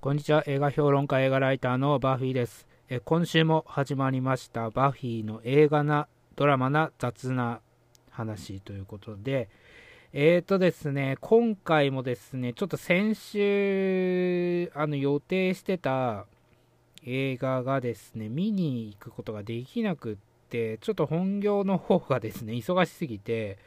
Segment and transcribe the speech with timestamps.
[0.00, 0.44] こんにちは。
[0.46, 2.68] 映画評論家、映画ライターのバフィーです。
[2.90, 7.60] え今週も始まりましたバフィーの映画な、ドラマな、雑な
[8.10, 9.48] 話ということで、
[10.12, 16.26] えーとですね、今回もですね、ちょっと先週、あの予定してた
[17.04, 20.16] 映画がですね、見に行くことができなくっ
[20.50, 23.58] て、ちょっと本業の方がですね、忙しすぎて、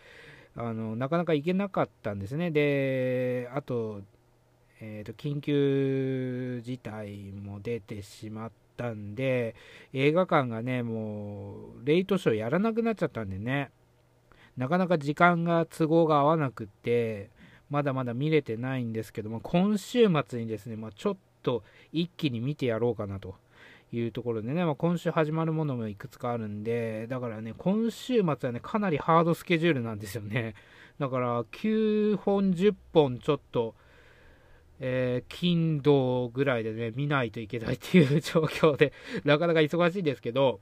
[0.56, 2.52] あのなかなか行けなかったんですね。
[2.52, 4.02] で、あと、
[4.82, 9.56] えーと、緊急事態も出てしまったんで、
[9.94, 13.72] 映画館がね、もう、レイトショーやらなくなっちゃったんでね、
[14.56, 17.30] なかなか時間が都合が合わなくって、
[17.70, 23.36] まだまだ見れてないんですけども、今週末にですね、まあ、ちょっと一気に見てやろうかなと
[23.92, 30.56] いうところでね、まあ、今週始まるものもいくつかあるんで、だからね、今週末はね、かなりハードスケジュールなんですよね。
[31.00, 33.76] だから、9本、10本ちょっと、
[34.80, 38.94] えー、金土ぐらいでね、見ないといけないっていう状況で、
[39.26, 40.62] なかなか忙しいんですけど、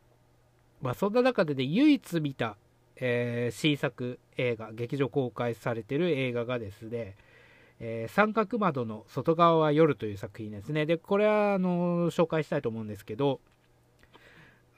[0.82, 2.58] まあ、そんな中でね、唯一見た、
[2.96, 7.16] えー、新作映画、劇場公開されてる映画がですね、
[7.80, 10.86] えー、三角窓の外側は夜という作品ですね。
[10.86, 13.40] で、これは、あの紹介したいと思うんですけど、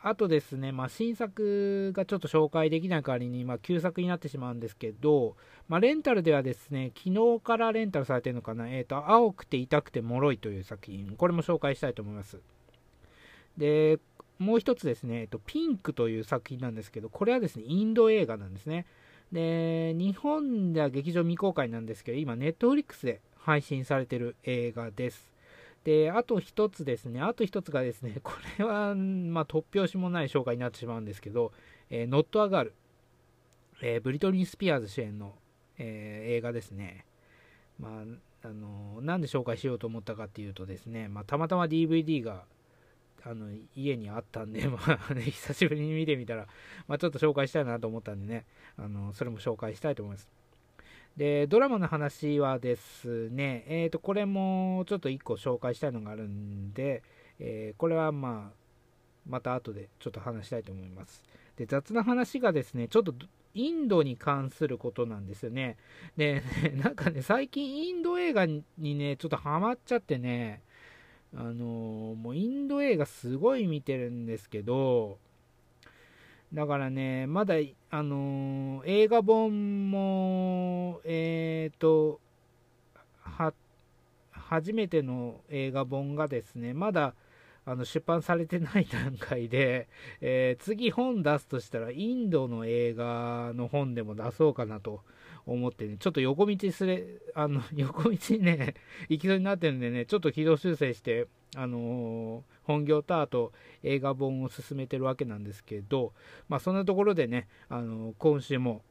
[0.02, 5.36] あとですね、まあ、新作がちょっと紹介できない代わりに、まあ、旧作になってしまうんですけど、
[5.67, 12.39] まあ、レンタルではですね、昨日からレンタルされてるのかな、えっ、ー、と、青くて痛くて脆いという作品、これも紹介したいと思います。
[13.58, 14.00] で、
[14.38, 18.86] もう一つですね、えっ、と、ピンクという作品なんですけど、これはですね、インド映画なんですね。
[19.34, 25.30] で、日本では劇場未公開なんですけど、今、ネットフリックスで配信されてる映画です。
[25.83, 31.52] で、あと一つですね、あと一つがですね、 これは、まあ、突拍子もない紹介になってしまうんですけど、
[31.89, 32.73] えー、ノットアガール、
[33.81, 35.38] えー、ブリトニー・スピアーズ主演の、
[35.77, 37.05] えー、映画ですね。
[37.80, 38.03] ま
[38.44, 42.45] あ、あのなんで紹介しようと思ったかっていうとですね、まあ、たまたま DVD が
[43.23, 46.47] あの家にあったんで、 まあね、久しぶりに見てみたら、
[46.88, 48.45] まあ、ちょっと紹介したいなと思ったんでね、
[48.78, 50.29] あのそれも紹介したいと思います。
[51.19, 57.03] で、ドラマの話はですね、えー、と、これもちょっと1個紹介したいのがあるんで、
[57.40, 58.56] えー、これはまあ、
[59.28, 61.25] また後でちょっと話したいと思います。
[61.57, 63.13] で、雑な話がですね、ちょっと
[63.53, 65.75] インドに関することなんですよね。
[66.16, 66.41] で、
[66.81, 70.62] なんかね、最近インド映画にね、ちょっとハマっちゃってね、
[71.36, 75.18] あのー、もうインド映画すごい見てるんですけど、
[76.54, 77.56] だからね、まだ、
[77.92, 82.20] あのー、映画本も、えっ、ー、と、
[83.22, 83.54] は、
[84.32, 87.14] 初めての映画本がですね、まだ、
[87.66, 89.88] あの出版されてない段階で、
[90.22, 95.02] えー、次本出すとしたらインドの映画の本でも出そうかなと
[95.45, 98.75] 思ってね、ちょっと横道すれ、あの、 横道にね、
[99.09, 103.51] 行きそうになってるんでね、ちょっと軌道修正して、あのー、本業とあと
[103.81, 106.13] 映画本を進めてるわけなんですけど、
[106.47, 108.83] まあそんなところでね、あのー、今週も、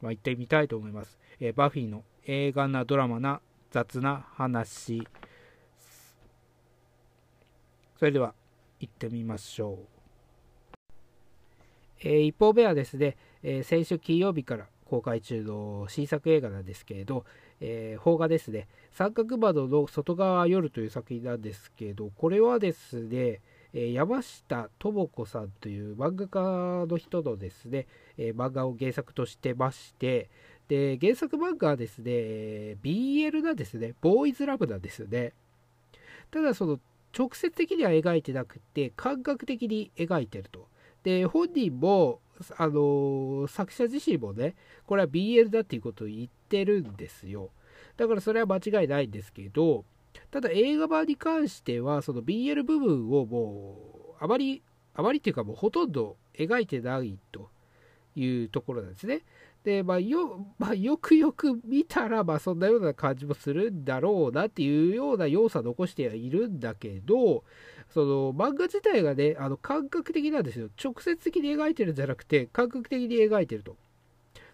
[0.00, 1.18] まあ、行ってみたいと思います。
[1.40, 3.40] えー、バフィーの映画なドラマな
[3.70, 5.06] 雑な話。
[7.98, 8.34] それでは
[8.78, 9.96] 行ってみましょう。
[12.00, 17.24] えー、一方目はですね、えー、先週金曜日から公開中の新作映画なんですけれど、
[17.60, 23.40] えー、邦画ですね、三角窓の外側夜という作品なんですけど、これはですね、
[23.72, 27.86] え山下智子さんという漫画家の人のですね、
[28.16, 30.30] え漫画を原作としてまして、
[30.68, 35.32] で、原作漫画はですね、BL なんですね、ボーイズラブなんですよね。
[36.30, 36.80] ただ、その、
[37.16, 40.68] 直接的には描いてなくて、感覚的に描いてると。
[41.06, 42.20] で、本人も、
[42.58, 44.56] あの作者自身もね、
[44.86, 47.50] これは BL だっていうことを言ってるんですよ。
[47.96, 49.84] だからそれは間違いないんですけど、
[50.32, 57.50] ただ映画版に関しては、その BL 部分をもう、あまり、あまりっていうかもうほとんど描いてないと
[58.16, 59.22] いうところなんですね。
[59.66, 67.42] で、まあ、よ、 まあ、よくよく見たら、まあ、そんなような感じもするんだろうなっていうような要素は残してはいるんだけど、
[67.90, 70.68] その漫画自体がね、あの感覚的なんですよ。
[70.82, 73.76] 直接的に描いてるんじゃなくて、感覚的に描いてると。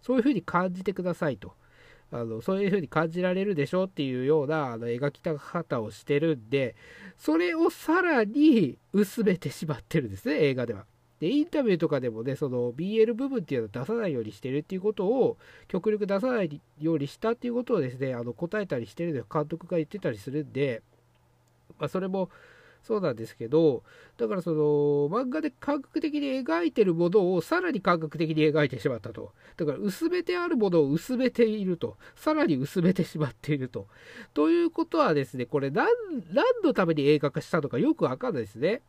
[0.01, 1.53] そういうふうに感じてくださいと。
[2.11, 6.75] あのそういうふうに感じられるでしょっていうようなあの描き方をしてるんで、
[7.19, 10.87] それをさらに薄めてしまってるんですね、映画では。
[11.23, 15.39] で、インタビューとかでもね、その BL 部分っていうのを出さないようにしてるっていうことを、
[15.69, 20.83] 極力出さないようにしたっていうことをですね、あの答えたりしてるの監督が言ってたりするんで、
[21.79, 22.29] まあ、それも、
[22.83, 23.85] そうなんですけど、
[24.17, 24.57] だからその
[25.17, 29.33] 漫画で感覚的に描いてるものをさらに感覚的に描いてしまったと。
[29.57, 31.97] だから薄めてあるものを薄めていると。
[32.17, 33.87] さらに薄めてしまっていると。
[34.35, 35.87] ということはですね、これ何
[36.33, 38.83] 何のために映画化したのかよくわかんないですね。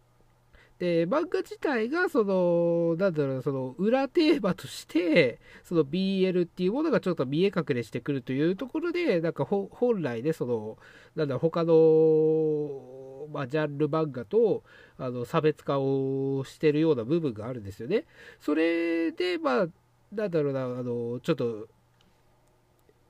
[0.80, 10.78] で、漫画自体が、その、なんだろう、その、裏テーマとして、その BL っていうものがちょっと見え隠れしてくるというところで、なんか本来ね、その、
[11.16, 14.64] なんだろう、他の、まあ、ジャンル漫画と、
[14.98, 18.06] あの、差別化をしてるような部分があるんですよね。
[18.40, 19.68] それで、まあ、
[20.12, 21.68] なんだろうな、あの、ちょっと、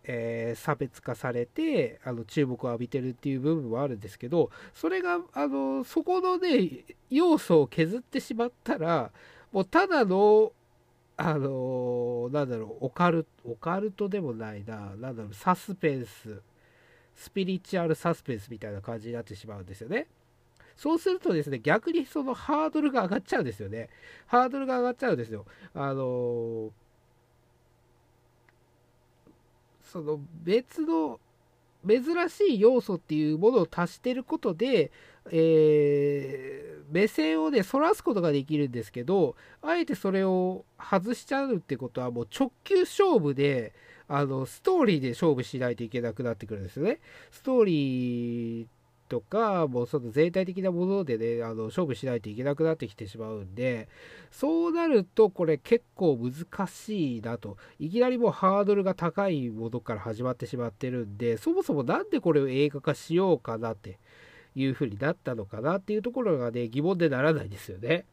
[0.06, 9.12] えー、差別化されてあの注目を浴びてるっていう部分はあるんですけどそれがあのそこのね要素を削ってしまったら
[9.52, 10.52] もうただの
[11.16, 16.42] あのなんだろうオカルオカルトでもないななんだろうサスペンス
[17.16, 20.08] スピリチュアルサスペンスみたいな感じになってしまうんですよね。
[20.76, 23.90] そうするとですね、逆にそのハードルが上がっちゃうんですよね。
[24.26, 25.46] ハードルが上がっちゃうんですよ。
[25.74, 26.72] あの
[29.94, 31.20] その別の
[31.88, 34.92] 珍しい要素っていうものを足してることで、
[35.30, 43.74] えー、目線をね、反らすことができるんですけど、あえてそれを外しちゃうってことはもう直球勝負で、
[44.08, 47.00] あの、ストーリーで勝負しないといけなくなってくるんですよね。
[47.30, 48.68] ストーリー
[49.14, 53.88] とか、もうその全体的なものでね、あの勝負しないといけなくなってきてしまうんで、
[54.32, 57.58] そうなるとこれ結構難しいなと。
[57.78, 64.00] いきなりもうハードルが高いものから始まってしまってるんで、そもそも何でこれを映画化しようかなって
[64.56, 68.06] いう風になったのかなっていうところがね、疑問でならないですよね。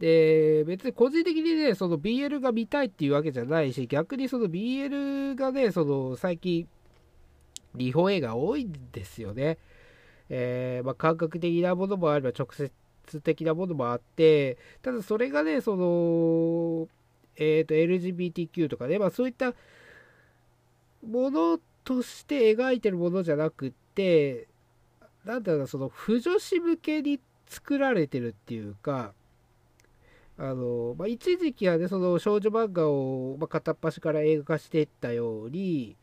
[0.00, 6.66] で、別に個人的にね、その BL が見たいっていうわけじゃないし、逆にその BL がね、その最近、
[7.76, 9.58] 日本映画多いんですよね。
[10.28, 12.72] えー、まあ、感覚的なものもあれば直接
[13.20, 16.88] 的なものもあって、ただそれがね、その、
[17.36, 19.54] えっ、ー、と、LGBTQ とかね、まあそういった
[21.06, 24.48] ものとして描いてるものじゃなくって、
[25.24, 29.12] なんだろうなその、不女子向けに作られてるっていうか、
[30.38, 35.96] あの、まあ、一時期はね、その少女漫画を、まあ、片っ端から映画化していったように、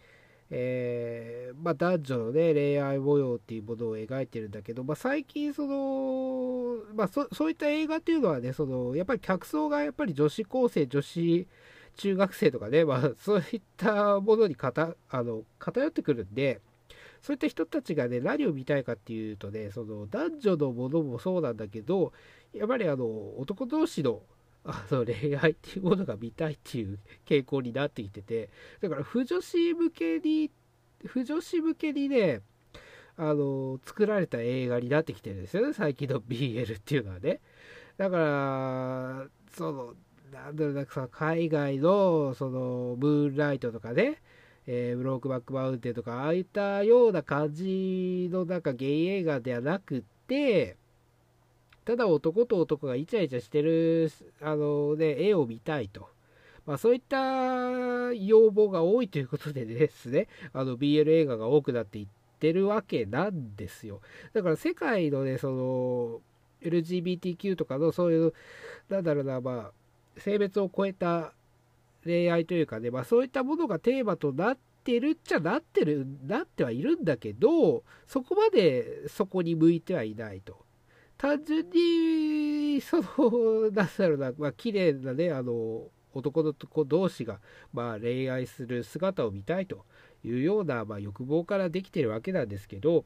[0.49, 11.47] えー、まあ、男女の、ね、恋愛模様っていうものを描いてるんだけど、まあ、最近その、まあ、そういった映画っていうのはねそのやっぱり客層がやっぱり女子高生女子
[11.95, 16.61] 中学生とかね、まあ、そういったものにかたあの偏ってくるんで
[17.21, 22.11] そういった人たちがね何を見たいかっていうとねその男女のものもそうなんだけど
[22.53, 23.05] やっぱりあの
[23.39, 24.21] 男同士の
[24.65, 28.50] あの恋愛っていうものが見たいっていう傾向になってきてて
[28.81, 30.51] だから不女子向けに
[31.06, 32.42] 不女子向けにね
[33.18, 37.42] あの作られた映画になってきてるんですよね最近の BL っていうのはね。
[37.98, 39.25] だから
[39.56, 39.94] その
[40.31, 44.19] なんだろうなさ海外のそのムーンライトとかね
[44.65, 50.77] えー、ブロークバックマウンテンとかああいったような感じのなんかゲイ映画ではなくって
[51.85, 54.09] ただ男と男がイチャイチャしてる、
[54.41, 56.07] あのね、絵を見たいと。
[56.65, 62.07] まあそういった要望が多いということでですね、 あの BL 映画が多くなっていっ
[62.39, 64.01] てるわけなんですよ。
[64.33, 66.21] だから世界のね、その
[66.62, 68.33] LGBTQ とかのそういう、
[68.89, 69.71] なんだろうな、ま
[70.15, 71.33] あ、性別を超えた
[72.06, 80.62] 恋愛というかね、まあそういったものがテーマとなってるっちゃなってる、なってはいるんだけど、そこまでそこに向いてはいないと。
[81.24, 87.39] 単純に、その、なんだろうな、まあ、綺麗なね、あの、男の子同士が、
[87.72, 89.86] まあ、恋愛する姿を見たいと
[90.25, 93.06] いうような、まあ、欲望からできてるわけなんですけど、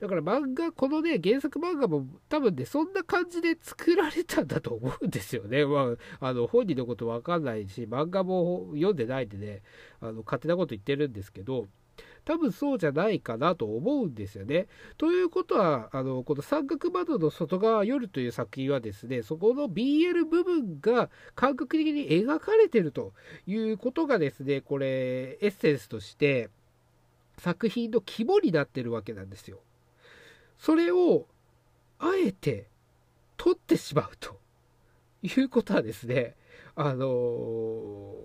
[0.00, 5.64] だから漫画、このね、原作漫画も多分ね、そんな感じで作られたんだと思うんですよね。
[5.66, 9.62] まあ、あの、本人のことわかんないし、漫画も読んでないでね、
[10.00, 11.68] あの、勝手なこと言ってるんですけど、
[12.26, 14.66] 多分そうじゃないかなと思うんですよね。
[14.98, 23.12] ということは、あの、この三角窓の外側夜という作品はですね、そこの BL 部分が感覚的に描かれてると
[23.46, 26.50] いうことがですね、これ、エッセンスとして
[27.38, 29.60] 作品の肝になってるわけなんですよ。
[30.58, 31.28] それを、
[32.00, 32.66] あえて
[33.36, 34.36] 取ってしまうと
[35.22, 36.34] いうことはですね、
[36.76, 38.16] あのー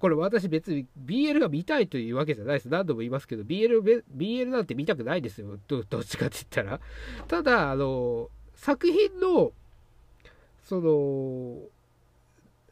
[0.00, 2.68] これ私別に BL が見たいというわけじゃないです。
[2.70, 5.58] 何度も言いますけど、BL, BL なんて見たくないですよ。
[5.68, 6.80] どどっちかって言ったら。
[7.28, 9.52] ただ、あの、作品の、
[10.64, 11.58] その、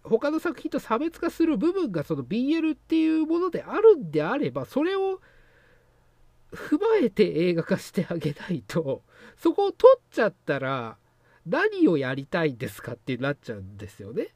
[0.05, 5.21] 他の作品と差別化する部分がその BL っていうものであるんであれば、それを
[6.51, 9.03] 踏まえて映画化してあげないと、
[9.37, 10.97] そこを取っちゃったら、
[11.45, 14.29] 何をやりたいんですかってなっちゃうんですよね。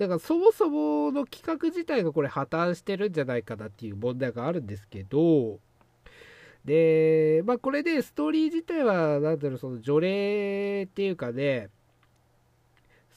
[0.00, 5.58] だからそもそもの企画自体がこれ破綻してるんじゃないかなっていう問題があるんですけど、
[6.64, 11.68] で、まあこれでストーリー自体は、なんだろう、その除霊っていうかね、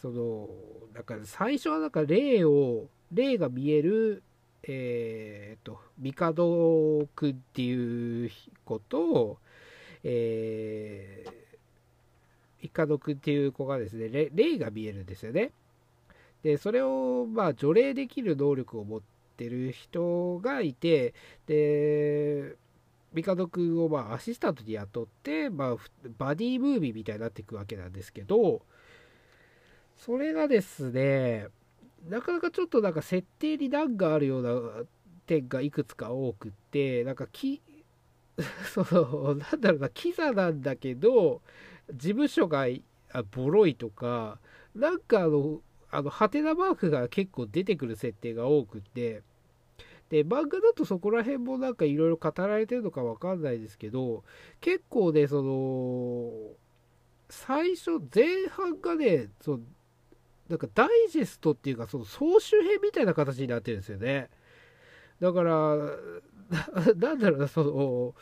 [0.01, 0.49] その、
[0.93, 4.21] だか最初はなんか霊を、霊が見える、
[4.63, 8.29] えー、と、帝くんっていう
[8.65, 9.37] ことを、
[10.03, 15.53] えー、帝くんっていう子がですね、霊が見えるんですよね。
[16.43, 19.01] で、それを、まあ、除霊できる能力を持っ
[19.37, 21.13] てる人がいて、
[21.47, 22.55] で、
[23.13, 25.75] 帝くんをまあアシスタントに雇って、まあ、
[26.17, 28.61] バディムービーみたいになっていくわけなんですけど、
[29.95, 31.47] それがですね、
[32.09, 34.83] なかなかちょっとなんか設定に難があるような
[35.25, 37.61] 点がいくつか多くって、なんかき、
[38.73, 41.41] その、なんだろうな、キザなんだけど、
[41.93, 42.67] 事務所が
[43.11, 44.39] あボロいとか、
[44.75, 45.61] なんかあの、
[45.95, 49.23] あの、ハテナマークが結構出てくる設定が多くて、
[50.09, 54.23] で、漫画だとそこら辺もなんかいろいろ語られてるのかわかんないですけど、
[54.61, 56.31] 結構ね、その、
[57.29, 59.59] 最初、前半がね、その
[60.49, 64.29] なんかダイジェストっていうか、その総集編みたいな形になってるんですよね。
[65.19, 65.77] だから、
[66.95, 68.15] なんだろうな、その、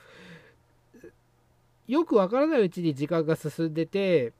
[1.87, 4.33] よくわからないうちに時間が進んでて、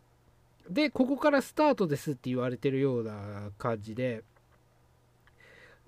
[0.70, 4.24] で、ここからスタートですって言われてるような感じで、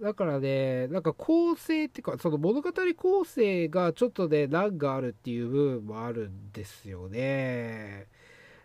[0.02, 8.08] だからね、なんか構成っていうか、その物語構成がちょっとね、難があるっていう部分もあるんですよね。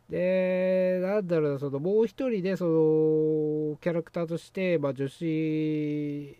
[0.08, 6.36] で、なんだろうな、そのもう一人で、その、キャラクターとして、まあ、女子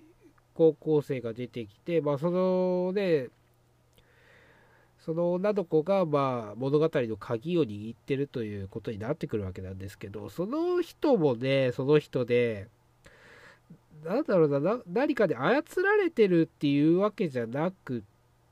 [0.55, 3.29] 高校生が出てきて、まあ、そのね、
[5.09, 12.69] その女の子が、まあ、物語の鍵を握ってるということになってくるわけなんですけど、その人もね、その人で、
[14.05, 18.05] なんだろうな、何かで操られてるっていうわけじゃなく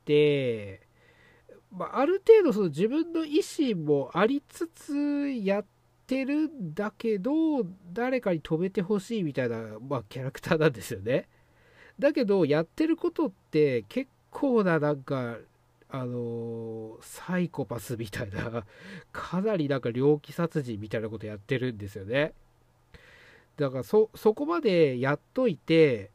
[0.03, 0.81] て、
[1.71, 3.41] まあ、ある程度その自分の意
[3.75, 5.65] 思もありつつやっ
[6.07, 11.27] てるんだけど、誰かに止めてほしいみたいな、まあ、キャラクターなんですよね。
[11.99, 15.37] だけど、やってることって結構ななんか、
[15.89, 18.65] あの、サイコパスみたいな、
[19.11, 22.33] かなりなんか猟奇殺人みたいなことやってるんですよね。
[23.55, 26.11] だからそ、そこまでやっといて、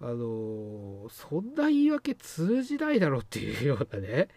[0.00, 4.28] あの、そんな言い訳通じないだろっていうようなね、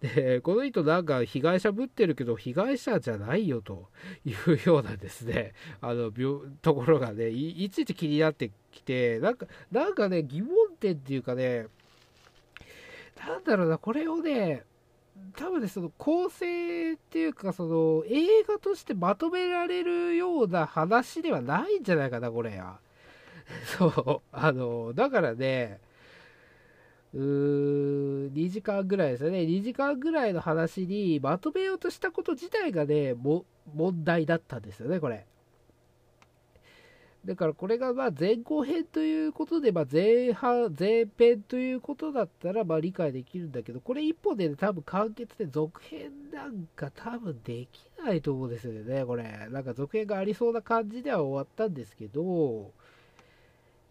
[0.00, 3.88] で、この人なんか被害者ぶってるけど、被害者じゃないよと
[4.26, 6.12] いうようなですね、あの、
[6.60, 11.68] ところがねい、いちいち気になってきて、なんか、なんかね、疑問点っていうかね、
[13.26, 14.64] なんだろうな、これをね、
[15.36, 22.78] 多分ね、その構成っていうか、その映画としてまとめられるような話ではないんじゃないかな、これや。
[23.78, 25.80] そう、あの、だからね、
[27.14, 29.38] うー2時間ぐらいですよね。
[29.40, 35.26] 2時間ぐらいの話にまとめようとしたこと自体がね、も、問題だったんですよね、これ。
[37.24, 49.48] だからこれがまあ前後編ということで、まあ、前半、前編ということだったらまあ理解できるんだけど、これ一本で、ね、多分完結で続編なんか多分できないと思うんですよね、これ。
[49.50, 52.72] なんか続編がありそうな感じでは終わったんですけど、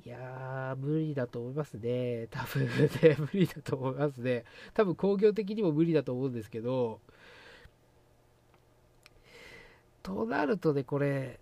[0.05, 2.27] いやー、無理だと思いますね。
[2.29, 4.43] 多分ね、無理だと思いますね。
[4.75, 6.99] 多分工業的にも無理だと思うんですけど、
[10.03, 11.39] となるとね、これ、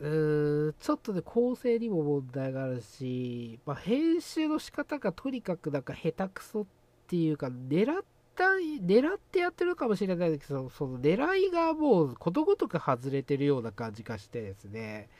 [0.00, 6.66] うーちょっとね、構成にも問題があるし、まあ、編集の仕方がとにかくなんか下手くそっ
[7.06, 8.02] ていうか、狙っ
[8.34, 8.44] た、
[8.82, 15.10] 狙ってやってるかもしれないですけど、その狙いがもうことごとく外れてるような感じがしてですね、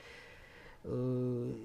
[0.83, 1.55] うー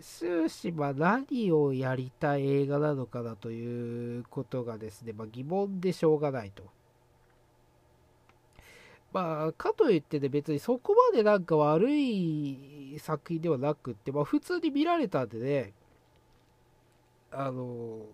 [0.00, 6.64] 終始、ま何をやりたい映画なのかなということがですね、まあ、疑問でしょうがないと。
[9.14, 15.72] まあ、かといってね、別にそこまでなんか悪い作品ではなくって、まあ、普通に見られたんでね、
[17.30, 18.06] あの、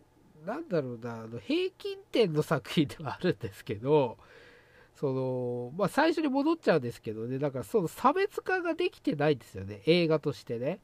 [0.44, 4.18] なんだろうな、あの平均点の作品ではあるんですけど、
[4.94, 10.80] その、まあ、最初に戻っちゃうんですけどね、だからその差別化ができてないんですよね、映画としてね。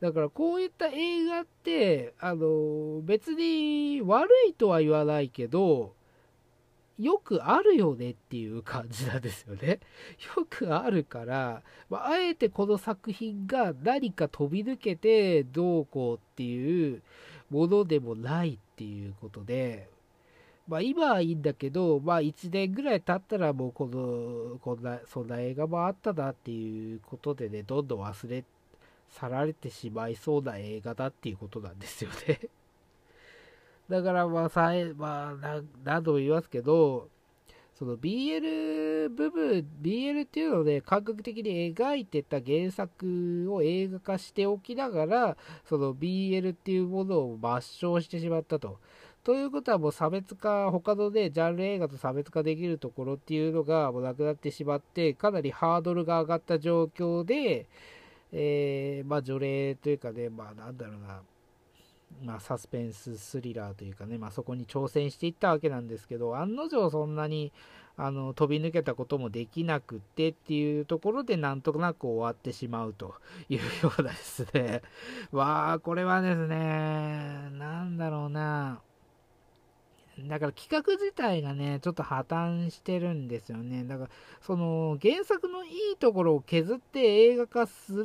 [0.00, 5.92] だからこういった映画って、あの、別に悪いとは言わないけど、
[7.00, 9.80] よくあるよねっていう感じなんですよね。
[10.36, 17.02] よくあるから、まあ、あえてこの作品が何か飛び抜けてどうこうっていう
[17.50, 19.88] ものでもないっていうことで、
[20.68, 28.44] まあ、今はいいんだけど、まあ、1年ぐらい経ったらもうこのこんなそんな映画もあったなっていうことでねどんどん忘れ
[29.10, 32.40] 去られてしまいそうな映画だっていうことなんですよね
[33.90, 37.08] だからまあさえ、まあ、何度も言いますけど
[37.76, 45.36] その BL 部分 BL っていうので感覚的に描いてた原作を映画化しておきながら
[45.68, 48.78] その BL っていうものを抹消してしまったと。
[49.24, 57.66] ということはもう差別化、他のね、ジャンル映画と差別化できるところっていうのがもうなくなってしまって、かなりハードルが上がった状況で、
[58.32, 61.20] えー、まあ除霊というかね、まあなんだろうな、
[62.22, 67.52] まあ、サスペンススリラーというかね、まあ、そこに挑戦していったわけなんですけど、案の定そんなに
[67.96, 73.14] あの飛び抜けたこともできなくってっていうところでなんとなく終わってしまうと
[73.48, 74.82] いうようですね。
[75.32, 78.80] わあ、これはですね、なんだろうな。
[80.18, 83.84] だから企画自体がね、ちょっと破綻してるんですよね。
[83.84, 88.04] だから、その原作のいいところを削って映画化する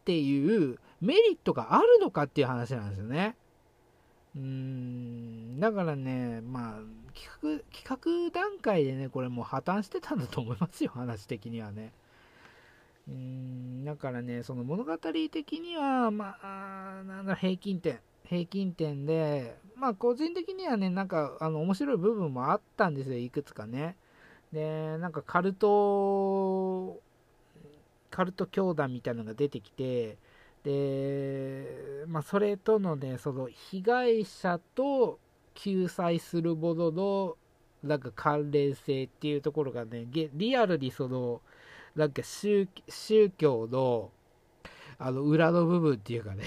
[0.00, 3.36] っていうメリットがあるのかっていう話なんですよね。
[4.36, 6.80] うーん、だからね、まあ、
[7.14, 11.92] 企画、企画段階でね、これもう破綻してたんだと思いますよ、話的にはね。
[13.08, 18.00] うーん、だからね、その物語的には、まあ、なんだ、平均点。
[18.24, 23.96] 平均点で、まあ、個人的にはね、なんか、あの、面白い部分もあったんですよ、いくつかね。
[24.52, 27.00] で、なんかカルト、
[28.10, 30.18] カルト教団みたいなのが出てきて、
[30.68, 35.18] で、まあ、それとのね、その被害者と
[35.54, 37.36] 救済するものの、
[37.82, 41.40] なんか関連性っていうところがね、リアルにその、
[41.96, 42.68] なんか宗
[43.38, 44.10] 教の、
[44.98, 46.44] あの、裏の部分っていうかね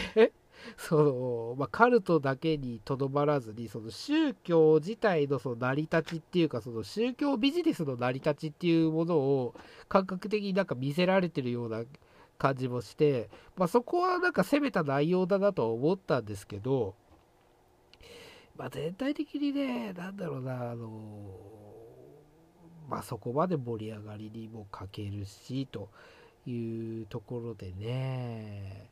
[0.78, 9.56] その、まあ、カルトだけにとどまらずに、その宗教自体のその成り立ちっていうか、その宗教ビジネスの成り立ちっていうものを
[9.90, 11.84] 感覚的になんか見せられてるような
[12.42, 16.96] 感じもして、まあ、そこはなんか攻めた内容だなと思ったんですけど、
[18.58, 20.90] まあ、全体的にね、なんだろうな、あの、
[22.90, 25.90] まあ、そこまで盛り上がりにも欠けるし、と
[26.48, 28.90] いうところでね、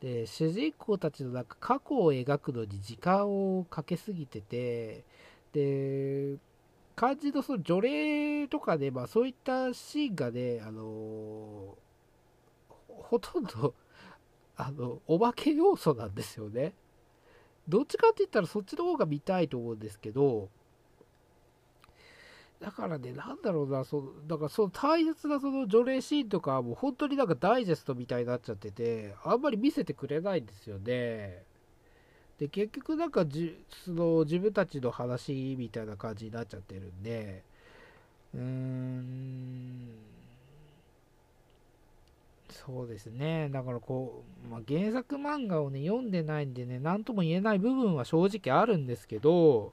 [0.00, 5.04] で、主人公たちのなんか過去を描くのに時間をかけすぎてて、
[5.52, 6.36] で、
[6.96, 11.78] 漢字のその除霊とかで、まあそういったシーンがね、あの
[13.02, 13.74] ほとんど、
[14.56, 16.74] あの、お化け要素なんですよね。
[17.68, 20.48] どっちかって言ったらそっちの方が見たいと思うんですけど、
[22.60, 31.42] だからね、なんだろうな、そだからその大切なその除霊シーンとかも本当になんかダイジェストみたいになっちゃってて、あんまり見せてくれないんですよね。
[32.38, 37.42] で、結局なんかじその自分たちの話みたいな感じになっちゃってるんで、
[38.34, 39.88] うーん、
[42.52, 43.48] そうですね。
[43.50, 49.72] だからこう、まあ、原作漫画をね、読んでないんでね、なんとも言えない部分は正直あるんですけど、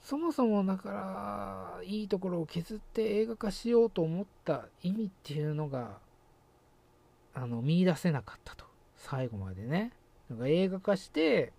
[0.00, 0.90] そもそもだか
[1.78, 5.98] ら、いいところを削って映画化しようと思った意味っていうのが、
[7.34, 8.64] あの、見出せなかったと。
[8.96, 9.92] 最後までね。
[10.28, 11.52] なんか映画化して、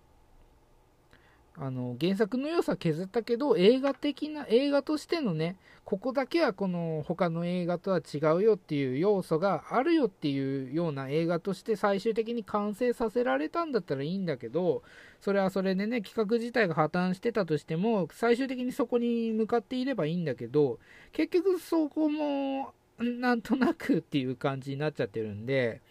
[1.58, 14.82] あの原作の良さ削ったけど映画的な映画としてのねここだけはこの他の映画とは違うよっていう要素があるよっていうような映画として最終的に完成させられたんだったらいいんだけど
[15.20, 20.78] それはそれでね企画自体が破綻してたとしても最終的にそこに向かっていればいいんだけど
[21.12, 25.82] 結局そこもなんとなくっていう感じになっちゃってるんで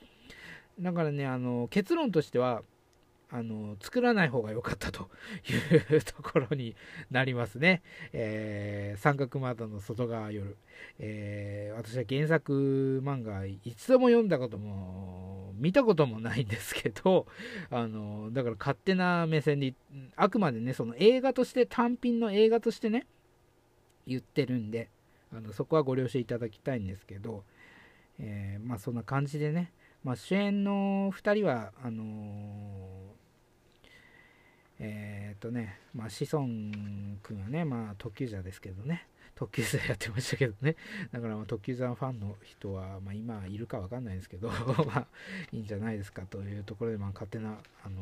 [0.80, 2.64] だからねあの結論としては
[3.32, 5.10] あの作らない方が良かったと
[5.90, 6.76] いうところに
[7.10, 7.82] なりますね。
[8.12, 10.58] えー、三角窓の外側夜、
[11.00, 17.26] えー、私は原作漫画一度も読んだことも見たこともないんですけど
[17.72, 19.76] あのだから勝手な目線で
[20.16, 23.08] あくまでねその映画として単品の映画としてね
[24.06, 24.90] 言ってるんで
[25.32, 27.46] あのそこはご了承いただきたいんですけど、
[28.20, 29.72] えー、まあそんな感じでね
[30.04, 32.08] まあ、主演の2人はあのー、
[34.84, 40.76] えっ、とね、まあ、志尊君はね、まあ、特急者ですけどね、特急座やってましたけどね、
[41.12, 44.50] だからまあ特急座ファンの人は、まあ、今いるかわかんないですけど、
[44.88, 45.08] まあ、
[45.52, 48.02] いいんじゃないですかというところで、まあ、勝手な、あの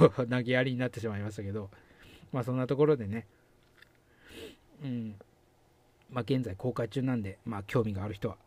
[0.00, 1.70] もう 投げやりになってしまいましたけど、
[2.32, 3.26] まあ、そんなところでね、
[4.82, 5.16] うん、
[6.10, 8.38] まあ、現在公開中なんで、まあ、興味がある人は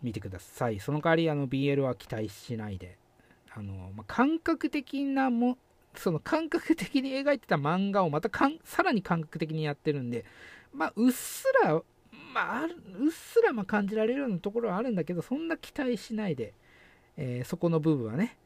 [0.00, 0.78] 見てください。
[0.78, 2.98] その代わり、あの、BL は期待しないで、
[3.50, 5.58] あの、まあ、感覚的なも
[5.94, 10.24] その感覚的に描いてた漫画をまたかんさらに感覚的にやってるんで、
[10.72, 11.74] まあ、うっすら、
[12.34, 16.54] まあ、うっすらま感じられるようなところはあるんだけど、そんな期待しないで、
[17.16, 18.36] えー、そこの部分はね、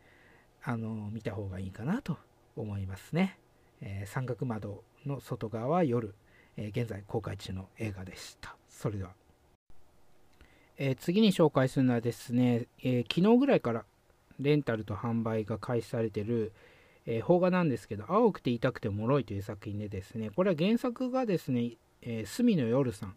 [0.62, 2.18] あの見た方がいいかなと
[2.56, 3.38] 思いますね。
[3.80, 6.14] えー、三角窓の外側は夜、
[6.56, 8.56] えー、現在公開中の映画でした。
[8.68, 9.10] それでは。
[10.78, 13.84] え、次に紹介するのはですね、え昨日ぐらいから
[14.40, 16.52] レンタルと販売が開始されてる、
[17.06, 23.14] え邦画なんですけど、青くて痛くて脆いという作品でですね、これは原作がですね、えー、隅野夜さん、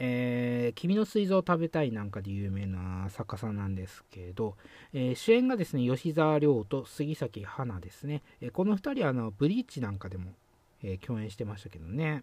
[0.00, 4.56] えー、君の水蔵を食べたいなんかで有名な作家さんなんですけど、
[4.92, 8.22] えー、主演がですね、吉沢亮と杉咲花ですね。
[8.40, 10.32] えー、この2人はあのブリーチなんかでも、
[10.80, 12.22] え共演してましたけどね。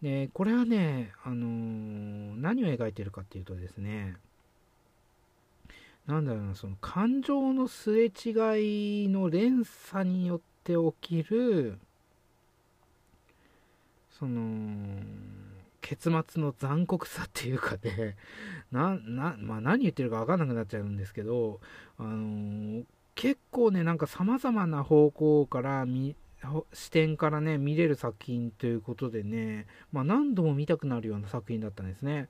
[0.00, 4.16] で、これはね、あの何を描いてるかっていうとですね、
[6.06, 11.78] なんだろうな、その感情のすれ違いの連鎖によって起きる、
[14.10, 15.00] その、
[15.80, 18.16] 結末の残酷さっていうかね、
[18.70, 21.60] な、な、まあ何言ってるか分かんなくなっちゃうんですけど、
[21.98, 26.16] あのー、結構ね、なんか様々な方向から見、
[26.72, 32.28] 視点からね、見れる作品ということでね、まあ何度も見たくなるような作品だったんですね。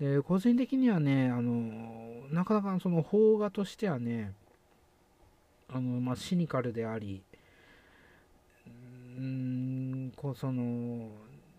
[0.00, 4.32] で、個人的にはね、あの、なかなかその邦画としてはね、
[5.68, 7.22] あの、まあシニカルであり、
[9.18, 11.08] うん、こうその、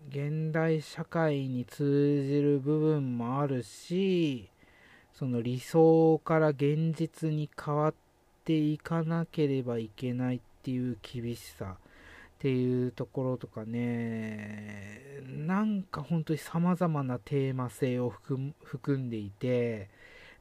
[0.10, 4.50] 現代社会に通じる部分もあるし
[5.14, 7.94] その理想から現実に変わっ
[8.46, 11.76] ていかなければいけないっていう厳しさ。
[12.38, 19.90] っていうところとかねなんか本当に様々なテーマ性を含んでいて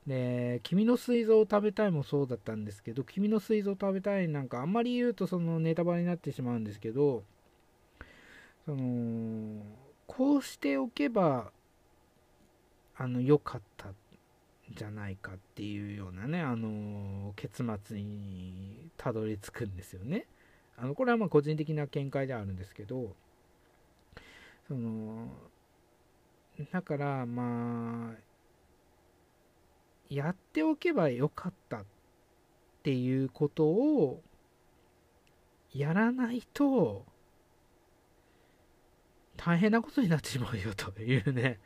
[0.07, 7.25] で、君の水蔵を食べたいもそうだったんですけど、君の水蔵を食べたいなんかあんまり言うとそのネタバレになってしまうんですけど、
[8.67, 9.63] その
[10.07, 11.51] こうしておけば
[12.97, 13.95] あの良かったん
[14.75, 20.27] じゃないかっていうようなねあの結末にたどり着くんですよね。
[20.79, 23.15] あのこれはまあ個人的な見解ではあるんですけど
[24.69, 25.29] その
[26.73, 28.15] だからまあ
[30.09, 31.85] やっておけばよかったっ
[32.83, 34.23] ていうことを
[35.75, 37.05] やらないと
[39.37, 41.59] 大変なことになってしまうよというね、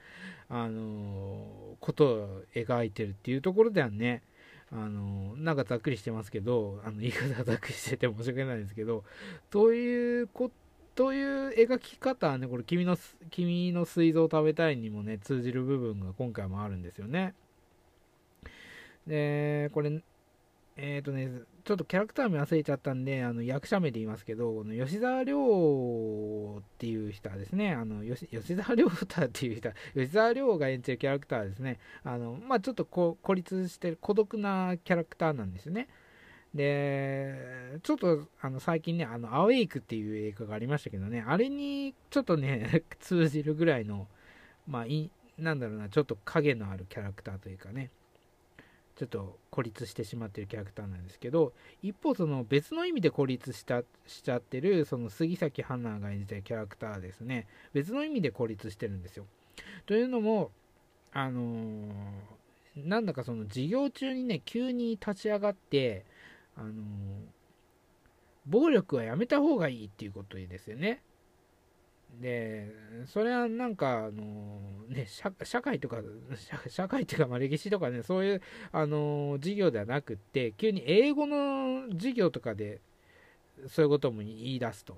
[0.49, 4.23] あのことを描いてるっていうところではね、
[4.73, 9.05] あのなんかざっくりしてますけど、あの言い方がざっくりしてて申し訳ないんですけど、
[9.51, 10.51] というこ
[10.95, 12.97] という描き方はね、これ君の、
[13.31, 17.35] 君の水蔵を食べたいにもね、通じる部分が今回もあるんですよね。
[19.07, 20.03] で、これ、
[20.77, 21.31] えっ、ー、とね、
[21.65, 35.89] ちょっとキャラクター名忘れちゃったんで、あの役者名で言いますけど、この吉沢亮っていう人はですね、あの吉沢亮太っていう人は、 吉沢亮が演じるキャラクターはですね、あのまあ、ちょっとこ孤立してる孤独なキャラクターなんですよね。
[36.55, 44.09] で、ちょっとあの最近ね、あのアウェイクっていう映画がありましたけどね、あれにちょっとね、 通じるぐらいの、
[44.67, 47.91] まあい、なんだろうな、ちょっと影のあるキャラクターというかね、
[49.01, 57.47] ちょっと孤立してしまってるキャラクターなんですけど一方その別の意味で孤立したしちゃってるその杉咲花が演じてるキャラクターですね。
[57.73, 59.25] 別の意味で孤立してるんですよ。
[59.87, 60.51] というのも
[61.15, 61.87] あのー、
[62.77, 66.05] なんだかその授業中にね急に立ち上がって
[66.55, 66.75] あのー、
[68.45, 71.01] 暴力はやめた方がいいっていうことですよね。
[72.21, 72.75] で、
[73.07, 75.99] それはなんか、あのね、社会とか
[76.69, 78.43] 社、会っていうか、まあ、歴史とかね、そういう、
[78.73, 82.81] あの授業ではなくって、急に英語の授業とかで、
[83.69, 84.97] そういうことも言い出すと。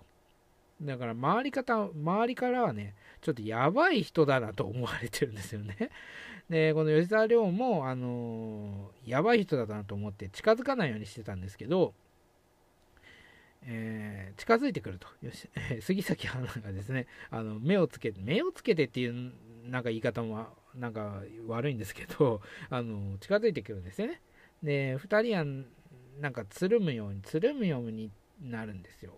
[0.81, 5.91] だから、周り方、周りからはね、ちょっとやばい人だなと思われてるんですよね。
[6.51, 11.95] で、この吉沢亮も、あのやばい人だなと思って近づかないようにしてたんですけど、
[13.65, 15.07] えー、近づいてくると。
[15.23, 19.33] よし、え、杉咲花がですね、あの、目をつけて、目をつけてっていう、
[19.69, 24.21] なんか言い方も、なんか悪いんですけど、あの、近づいてくるんですよね。
[24.63, 25.45] で、二人は、
[26.21, 29.13] なんかつるむように、つるむようになるんですよ。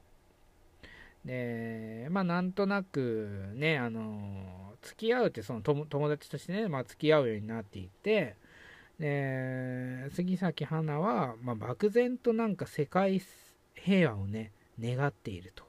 [1.24, 8.36] で、まあ、なんとなく、ね、あの、付き合うって、その友達としてね、まあ、付き合うようになっていって、
[8.98, 13.20] で、杉咲花は、まあ、漠然となんか世界
[13.74, 15.64] 平和をね、願っていると。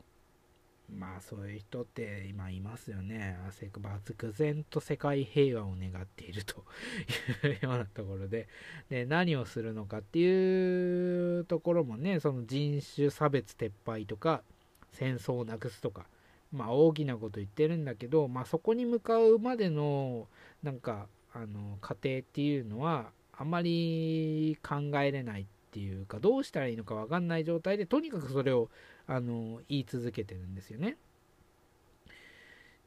[0.93, 3.37] まあそういう人って今いますよね。
[3.79, 6.63] 漠然と世界平和を願っていると。
[7.47, 8.47] いうようなところで。
[8.89, 14.43] で、何をするのかっていうところもね、その人種差別撤廃とか、
[14.91, 16.07] 戦争をなくすとか、
[16.51, 20.27] まあ大きなこと言ってるんだけど、まあそこに向かうまでの、
[20.61, 28.69] なんか、あの、過程っていうのは、あまり考えれないっていうか、どうしたらいいのか分かんない状態で、とにかくそれを
[29.07, 30.95] あの言い続けてるんですよね。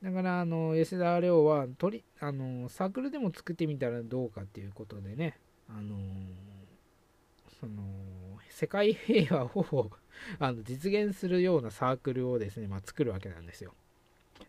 [0.03, 5.37] だからあの吉田亮はとりあのサークルでも作ってみたらどうかっていうことでね、
[5.69, 5.99] あの
[7.61, 7.83] その
[8.49, 9.91] 世界平和を
[10.41, 13.75] あの実現するようなサークルをですね、まあ、作るわけなんですよ。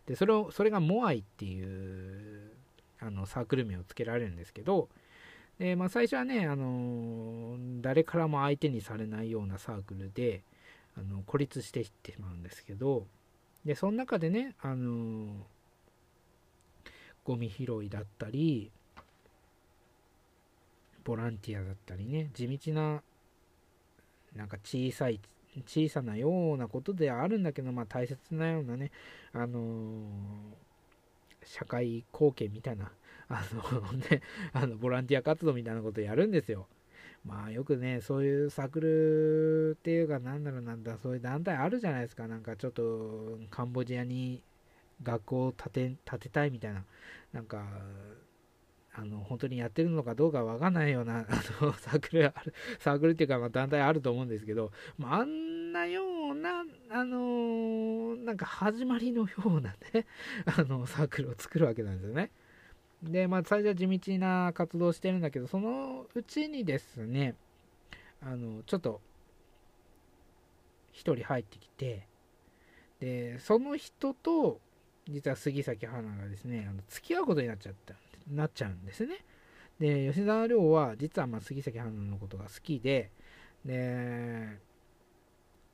[0.06, 2.52] でそれをそれがモアイっていう
[3.00, 4.88] あのサークル名を付けられるんですけど、
[5.60, 10.42] でまあ、最初はね、あの誰からも相手にされないようなサークルで、
[10.96, 13.06] あの孤立していってしまうんですけど
[13.64, 15.46] でその中でねあの
[17.24, 18.70] ゴミ拾いだったり
[21.04, 23.02] ボランティアだったりね地道な
[24.34, 25.20] なんか小さい
[25.66, 28.92] 小さなようなことではあるんだけど、まあ、大切なようなね、
[29.32, 30.02] あのー、
[31.44, 32.92] 社会貢献みたいな、
[33.30, 36.66] あのね、 あのボランティア活動みたいなことやるんですよ。
[37.24, 42.26] まあよくね、そういうサークルっていうか、なんだろうなんだ、そういう団体あるじゃないですか。
[42.26, 44.42] なんかちょっとカンボジアに
[45.02, 46.84] 学校を建て建てたいみたいな、
[47.32, 47.64] なんか、
[48.92, 60.06] あの本当にやってるのかどうかわかんないような あのサークルある、サークルっていうか、まあ、団体あると思うんですけど、まあ、あんなような、あのー、なんか始まりのようなね、
[60.44, 62.32] あのサークルを作るわけなんですよね。
[63.02, 67.34] で、まあ、最初は地道な活動をしてるんだけど、そのうちにですね、
[68.22, 69.00] あの、ちょっと、
[70.92, 72.06] 一人入ってきて、
[73.00, 74.60] で、その人と、
[75.08, 77.94] 実は杉咲花がですね、あの付き合うことになっちゃった、
[78.30, 79.24] なっちゃうんですね。
[79.78, 83.10] で、吉沢亮は、実はまあ杉咲花のことが好きで、
[83.64, 84.58] で、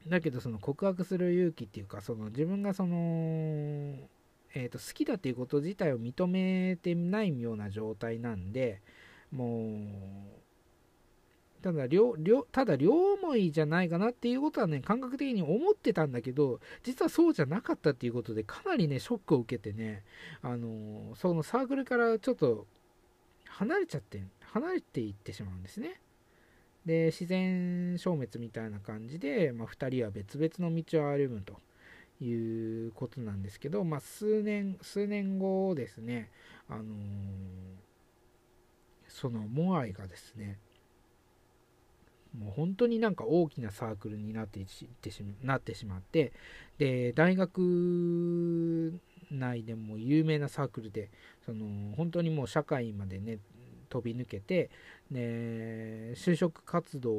[0.07, 3.97] だけどその告白する勇気っていうか、その自分がその、
[4.59, 8.81] えーと、好きだっていうこと自体を認めてないような状態なんで
[9.31, 9.69] も
[11.59, 20.05] うただ両両ただ両思いじゃないかなっていうことはね感覚的に思ってたんだけど実はそうじゃなかったっていうことでかなりねショックを受けてね
[20.41, 22.67] あのそのサークルからちょっと
[23.49, 26.01] 離れちゃって離れていってしまうんですね。
[26.87, 31.59] で自然消滅みたいな感じで、まあ、2人は別々の道を歩むと。
[32.21, 36.31] いうことなんですけど、まあ、数年、数年後ですね、
[36.69, 36.87] あのー、
[39.09, 40.59] そのモアイがですね、
[42.39, 44.67] もう本当になんか大きなサークルになってっ
[45.01, 46.33] てしなってしまって、
[46.79, 49.01] で、大学
[49.31, 51.11] 内でも有名なサークルで、
[51.45, 53.39] その本当にもう社会までね、
[53.89, 54.71] 飛び抜けて、
[55.11, 57.11] で、就職活動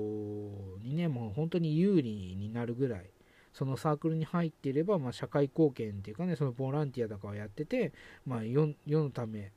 [0.83, 3.09] にね、もう本当に有利になるぐらい、
[3.57, 7.91] そのサークルに入っていれば、まあ、社会貢献っていうかね、そのボランティアとかをやってて、
[8.23, 9.51] まあ世、世のため、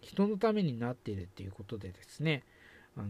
[0.00, 2.44] 人のためになっているっていうことでですね、
[2.96, 3.08] あの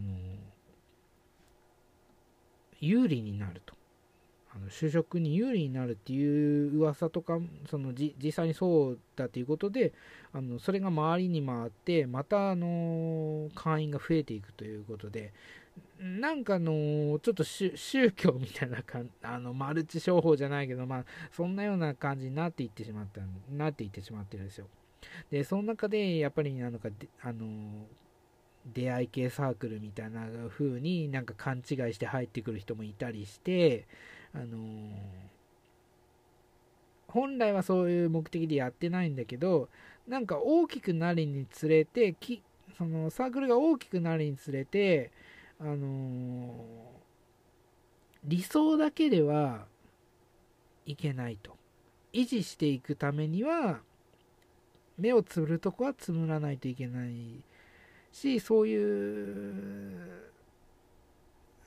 [2.81, 3.77] 有利になると。
[4.55, 7.39] あの就職に有利になるっていう噂とか、
[7.71, 9.93] そのじ実際にそうだということで、
[10.33, 15.33] あのそれが周りに回って、またあの会員が増えていくということで、
[15.99, 17.71] なんかの、ちょっと宗
[18.13, 23.21] 教みたいな感あの、マルチ商法じゃないけど、まあ、そんなような感じになっていってしまった、
[23.53, 24.67] なっていってしまってるんですよ。
[25.31, 26.89] で、その中で、やっぱり、なんか、
[27.23, 27.87] あの、
[28.67, 33.87] 出会い系サークルみたいな風になんか勘違いして入ってくる人もいたりして、
[34.35, 34.59] あの
[37.09, 39.69] 本来はそういう目的でやってないんだけど、
[40.09, 42.43] なんか大きくなるにつれて、き
[42.79, 45.11] そのサークルが大きくなるにつれて、
[45.65, 45.79] あのー、
[48.25, 49.67] 理想だけでは
[50.87, 51.57] いけないと。
[52.13, 53.81] 維持していくためには、
[54.99, 57.43] 目をつぶるとこはつむらないといけない
[58.13, 60.33] し、そういう、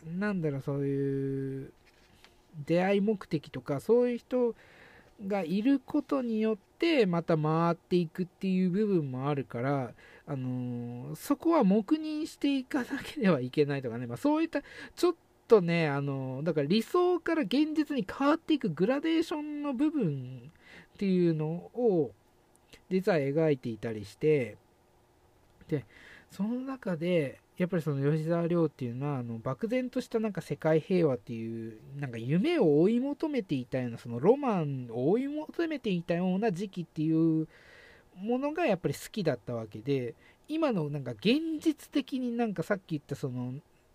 [0.06, 1.72] なんだろう、そういう、
[2.68, 4.56] 出会い目的とか、そういう人
[5.26, 9.94] がいることによって、また回っていくっていう部分もあるから、
[10.28, 14.62] あのー、そこは黙認していかなければいけないとかね、まあ、そういった
[14.96, 15.16] ちょっ
[15.48, 20.52] とね、あのー、だから理想から現実に変わっていくグラデーションの部分
[20.96, 22.12] っていうのを
[22.90, 24.58] 実は描いていたりして
[25.68, 25.86] で
[26.32, 37.48] その中でやっぱりその吉沢亮っていうのはあの漠然としたなんか世界平和っていうなんか夢を追い求めていたようなそのロマンを追い求めていたような時期っていう
[38.16, 40.14] ものがやっぱり好きだったわけで
[40.48, 43.54] 今のなんか現実的になんかさっき言ったその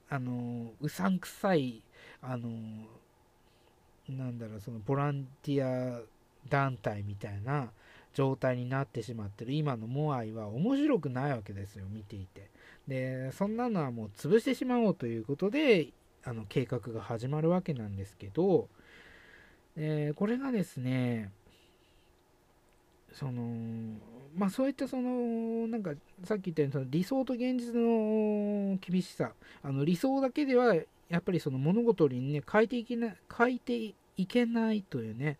[0.08, 1.82] あのうさんくさい
[2.20, 2.50] あの
[4.08, 6.00] なんだろうそのボランティア
[6.48, 7.70] 団体みたいな
[8.12, 12.50] 状態になってしまってる今のモアイは面白くないわけですよ見ていて。
[12.88, 15.88] でそんなのはもう潰してしまおうということで
[16.24, 18.68] あの計画が始まるわけなんですけど、
[19.76, 21.30] えー、これがですね
[23.12, 23.98] その
[24.36, 25.92] まあそういったそのなんか
[26.24, 35.38] さっき言ったようにその理想と現実の厳しさあの理想だけではやっぱりその物事にね変えていけない変えていけないというね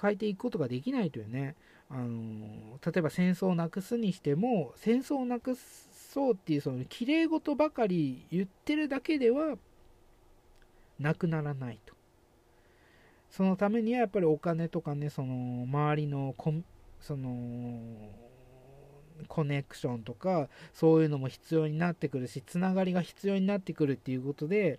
[0.00, 1.56] 変えていくことができないというね
[1.90, 5.56] あの例えば戦争をなくすにしても戦争をなく
[6.14, 9.56] そうっていうその綺麗事ばかり言ってるだけでは
[10.98, 11.94] なくならないと。
[13.30, 16.52] そのためにはやっぱりお金とかねその周りのコ
[17.00, 17.80] その
[19.26, 24.78] コネクションとかそういうのも必要になってくるしつながりが必要になってくるっていうことで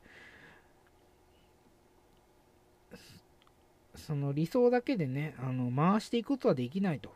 [3.95, 7.11] その理想だけでねあの回していくことはできないと。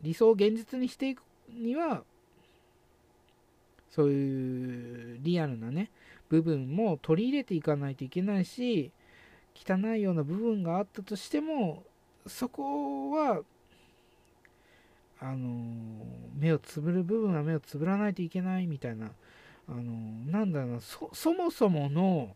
[0.00, 2.04] 理想を現実にしていくには
[3.90, 5.90] そういうリアルなね
[6.28, 8.92] 部分も取り入れていかないといけないし
[9.54, 11.82] 汚いような部分があったとしても
[12.26, 13.42] そこは
[15.20, 19.10] あの目をつぶる部分は目をつぶらないといけないみたいな
[19.68, 19.82] あの
[20.30, 22.34] なんだろうなそもそもの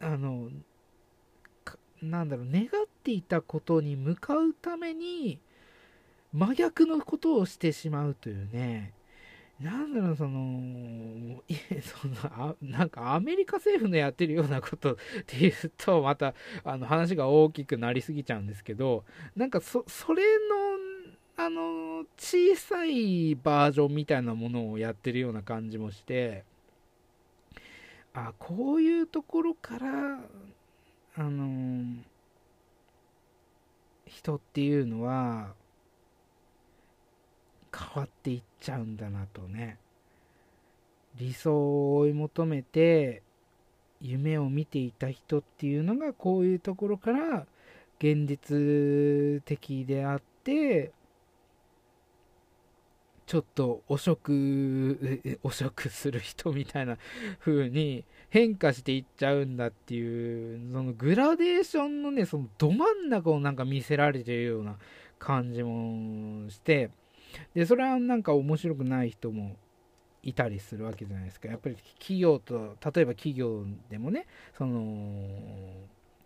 [0.00, 0.48] あの
[2.02, 2.68] なんだろう願っ
[3.02, 5.40] ていたことに向かうために
[6.32, 8.92] 真逆のことをしてしまうというね。
[9.60, 19.04] なんだろう、そのい、そのあなんかアメリカ政府のやってるようなこと っていうと、またあの話が大きくなりすぎちゃうんですけど、
[19.36, 20.93] なんかそそれの、
[21.36, 26.44] あの、小さいバージョンみたいなものをやってるような感じもして、
[28.12, 30.20] あ、こういうところから、
[31.16, 32.02] あの、
[34.06, 35.54] 人っていうのは、
[37.76, 39.78] 変わっていっちゃうんだなとね。
[41.18, 43.22] 理想を追い求めて
[44.00, 47.46] 夢を見ていた人っていうのがこういうところから
[47.98, 50.92] 現実的であって
[53.26, 56.98] ちょっと汚職 汚職する人みたいな
[57.40, 64.76] 風に変化していっちゃうんだっていうそのグラデーションのねそのど真ん中をなんか見せられてるような
[65.18, 66.90] 感じもして
[67.54, 69.56] で、それはなんか面白くない人も
[70.22, 71.48] いたりするわけじゃないですか。
[71.48, 74.78] やっぱり企業と、例えば企業でもね、その、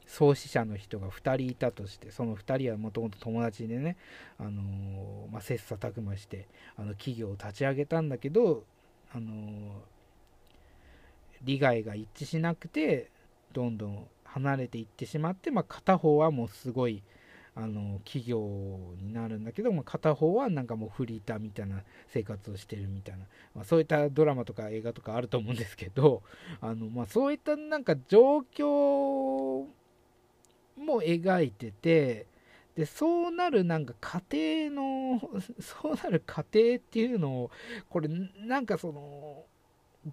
[0.09, 3.97] 創始者の人が2人いたとして、その2人はもともと友達でね、
[4.39, 8.65] あのまあ、切磋琢磨して、あの企業を立ち上げたんだけど、
[9.15, 9.83] あの
[11.45, 13.11] 利害が一致しなくて、
[13.53, 17.03] どんどん離れていってしまって、まあ、片方はもうすごい、
[17.55, 18.39] あの企業
[19.03, 26.23] になるんだけども片方はなんかもうフリーターみたいな生活をしてるみたいな、まあ、そういったドラマとか映画とかあると思うんですけど
[26.61, 29.67] あの、まあ、そういったなんか状況
[30.79, 32.27] も描いてて
[32.75, 33.95] でそうなるなんか
[34.31, 35.21] 家庭の
[35.61, 37.51] そうなる家庭っていうのを
[37.91, 39.45] これなんかその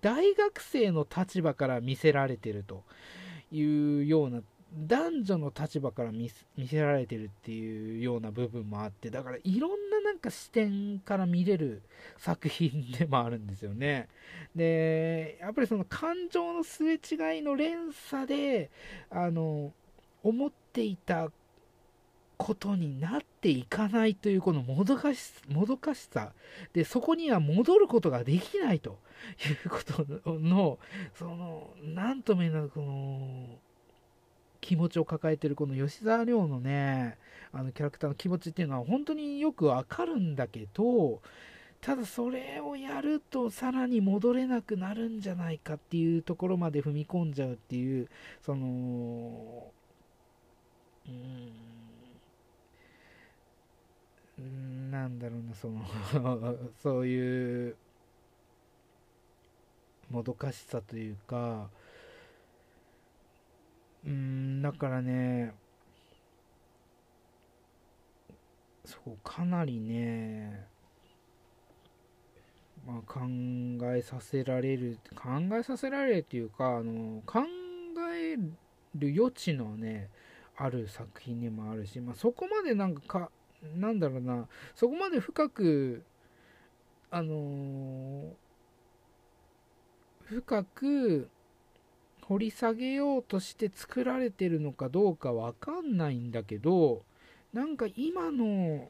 [0.02, 2.84] 大学生の立場から見せられてると
[3.52, 4.42] いうような
[4.76, 11.82] 男女の立場から見せられてるっていうような部分もあってだからいろんななんか視点から見れる
[12.18, 14.10] 作品でもあるんですよね。
[14.56, 18.70] でやっぱりその感情のすれ違いの連鎖で
[19.10, 19.72] あの
[20.26, 21.30] 思っていた
[22.38, 26.34] ことになっていかないというこのもどかしもどかしさ。
[26.74, 28.98] でそこには戻ることができないと
[29.64, 30.06] いうこと
[30.40, 30.80] の
[31.14, 33.60] その何とも言えないこの
[34.62, 37.18] 気持ちを抱えてるこの吉沢亮のね
[37.54, 41.22] あのキャラクターの気持ちっていうのは本当によくわかるんだけど
[41.82, 48.10] ただそれをやるとさらに戻れなくなるんじゃないかっていうところまで踏み込んじゃうっていう
[48.42, 49.72] その
[51.08, 51.66] うん。
[54.92, 55.86] なんだろうなその
[56.82, 57.76] そういう
[60.10, 61.70] もどかしさというか
[64.06, 65.54] うんだからね
[68.84, 70.68] そうかなりね
[72.86, 73.20] まあ、考
[73.96, 77.40] えさせられる考えさせられるっていうかあの考
[78.14, 80.08] える余地のね
[80.58, 83.32] ある作品にもあるし、まあ、そこまでなんかか
[83.76, 86.04] なんだろうなそこまで深く
[87.12, 88.32] あのー、
[90.24, 91.30] 深く
[92.24, 97.04] 掘り下げようとして作られてるのかどうかわかんないんだけど
[97.54, 98.90] なんか今の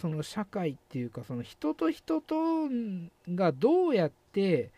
[0.00, 2.68] その社会っていうかその人と人と
[3.34, 4.70] がどうやって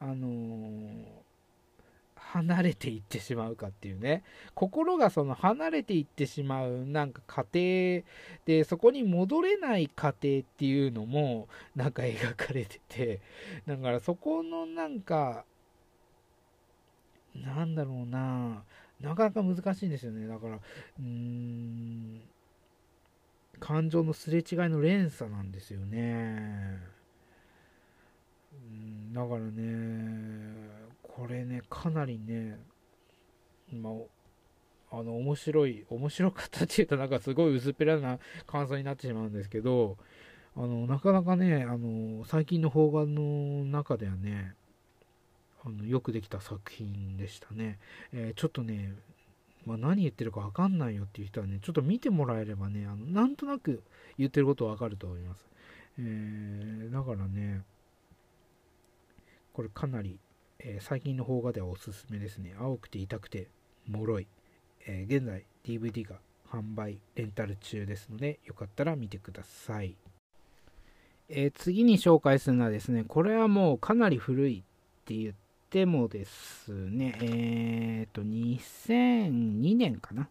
[0.00, 1.04] あのー、
[2.32, 4.24] 離れていってしまうかっていうね。
[4.54, 7.22] 心がその離れていってしまうなんか
[7.52, 8.04] 家庭
[8.44, 13.20] でそこに戻れない家庭っていうのもなんか描かれてて。
[13.66, 15.44] だからそこのなんか
[17.34, 18.64] なんだろうな。
[19.00, 20.26] なかなか難しいんですよね。
[20.26, 22.22] だからうーん
[23.60, 26.80] 感情のすれ違いの連鎖なんですよね。
[28.52, 30.55] うんだからね
[31.16, 32.58] これねかなりね
[33.72, 33.90] ま
[34.90, 39.96] ああの面白い面白かったっていうとなんかすごい薄っぺらな感想になってしまうんですけど
[40.54, 44.54] あのなかなかねあの最近の邦画の中ではね
[45.64, 47.78] あのよくできた作品でしたね、
[48.12, 48.92] えー、ちょっとね、
[49.64, 53.82] まあ、何言ってるか分かんないよっていう人はねちょっと見てもらえればねあのなんとなく
[54.18, 55.46] 言ってること分かると思います、
[55.98, 57.62] えー、だからね
[59.54, 60.18] これかなり、
[60.58, 63.48] えー、最近の邦画ではおすすめですね青くて痛くて
[63.88, 64.26] 脆い、
[64.86, 66.16] え現在 DVD が
[66.50, 69.96] 販売レンタル中ですのでよかったら見てください
[71.28, 74.62] えー、次に紹介するのはですね、これはもうかなり古いっ
[75.04, 75.34] て言っ
[75.70, 80.28] てもですね、えっ、ー、と、2002年かな。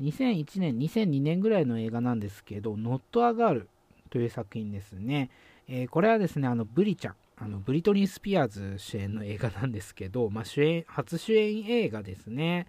[0.00, 3.68] 2001年、2002年ぐらいの映画なんですけど、ノットアガール
[4.10, 5.30] という作品ですね。
[5.66, 12.66] えー、これはですね、あの、ブリちゃん、あのブリトニー・スピアーズ主演の映画なんですけど、まあ、主演、初主演映画ですね。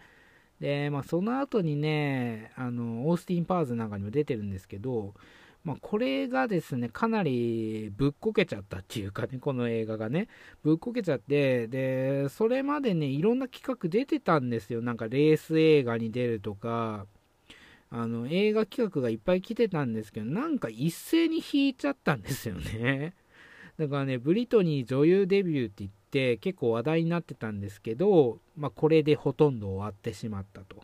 [0.59, 5.15] で、まあ、その後にね、あの、オースティン・パーズなんかにも出てるんですけど、
[5.63, 10.27] まあ、これがですね、かなりぶっこけちゃったっていうかね、この映画がね、
[10.63, 14.81] ぶっこけちゃって、で、それまでね、いろんな企画出てたんですよ。
[14.81, 17.07] なんかレース映画に出るとか、
[17.91, 23.13] あの、映画企画がいっぱい来てたんですけど、なんか一斉に引いちゃったんですよね。
[23.79, 30.83] だからね、ブリトニー女優デビューって言って結構話題になってたんですけど、まあ、これでほとんど終わってしまったと。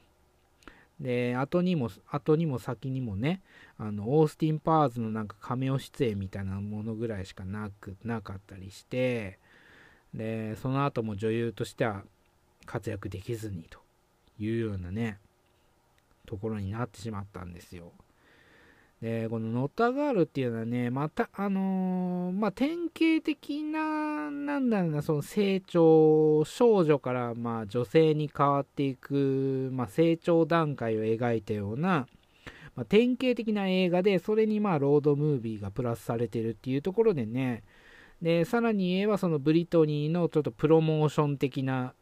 [1.01, 3.41] で、後にも、後にも先にもね、
[3.77, 9.39] あの、オースティン・パーズのなんかカメオ出演みたいなものぐらいしかなく、なかったりして、
[10.13, 12.03] で、その後も女優としては
[12.65, 13.79] 活躍できずにと
[14.39, 15.19] いうようなね、
[16.25, 17.91] ところになってしまったんですよ。
[19.05, 32.07] で、このノッタガールっていうのはね、また、あのー、まあ、典型的な、なんだろうな、その成長、少女から、まあ、女性に変わっていく、まあ、成長段階を描いたような、
[32.75, 37.61] まあ、典型的な映画で、それに、まあ、ロードムービーがプラスされてるっていうところでね、
[38.23, 41.93] で、さらに言えば、そのブリトニーのちょっとプロモーション的な、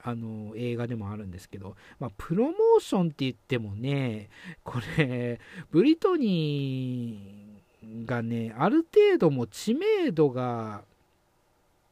[0.00, 4.28] あの映画でもあるんですけど、まあ、プロモーションって言ってもね、
[4.62, 5.40] これ、
[5.70, 10.82] ブリトニーがね、ある程度も知名度が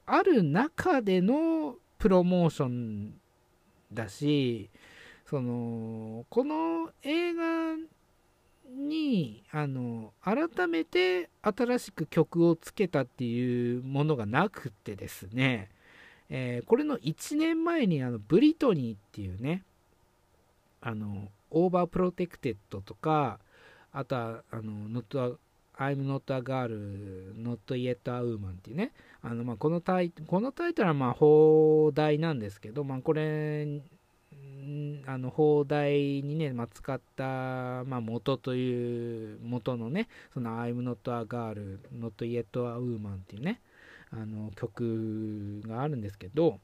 [0.06, 3.14] ある中でのプロモーション
[3.92, 4.70] だし、
[5.28, 7.76] その、この映画
[8.68, 15.70] に、あの、改めて新しく曲をつけたっていうものがなくてですね、
[16.28, 19.62] えー、これの1年前にあのブリトニーっていうね、
[20.80, 23.38] あの、 Overprotected とか、
[23.92, 25.36] あとは、あの、not a,
[25.78, 33.80] I'm not a girl, not yet a woman っていうね、あの、まあ、このタイこのタイトルはまあ、邦題なんですけど、まあ、これ、
[35.06, 37.24] あの放題にね、まあ、使った、
[37.84, 43.60] まあ、元という元のねその I'm not a girl not yet a woman っていうね。
[44.10, 46.60] あの曲があるんですけど、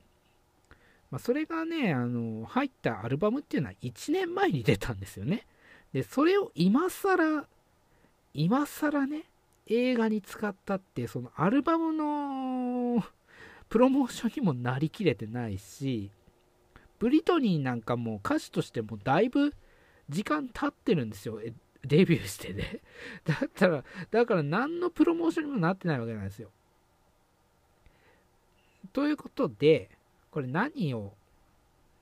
[1.10, 5.46] まあ、それがねあの入ったアルバムっていうのは1年前に出たんですよね。
[5.92, 7.46] でそれを今更
[8.34, 9.24] 今更ね
[9.66, 13.04] 映画に使ったってそのアルバムの
[13.68, 16.10] プロモーションにもなりきれてないし
[16.98, 19.54] ブリトニーなんかも歌手としてもだいぶ
[20.08, 21.40] 時間経ってるんですよ
[21.84, 22.80] デビューしてね。
[23.24, 26.50] だったらだから何のプロモーションにもなってないわけなんですよ。
[28.92, 29.90] ということで、
[30.30, 31.12] これ何を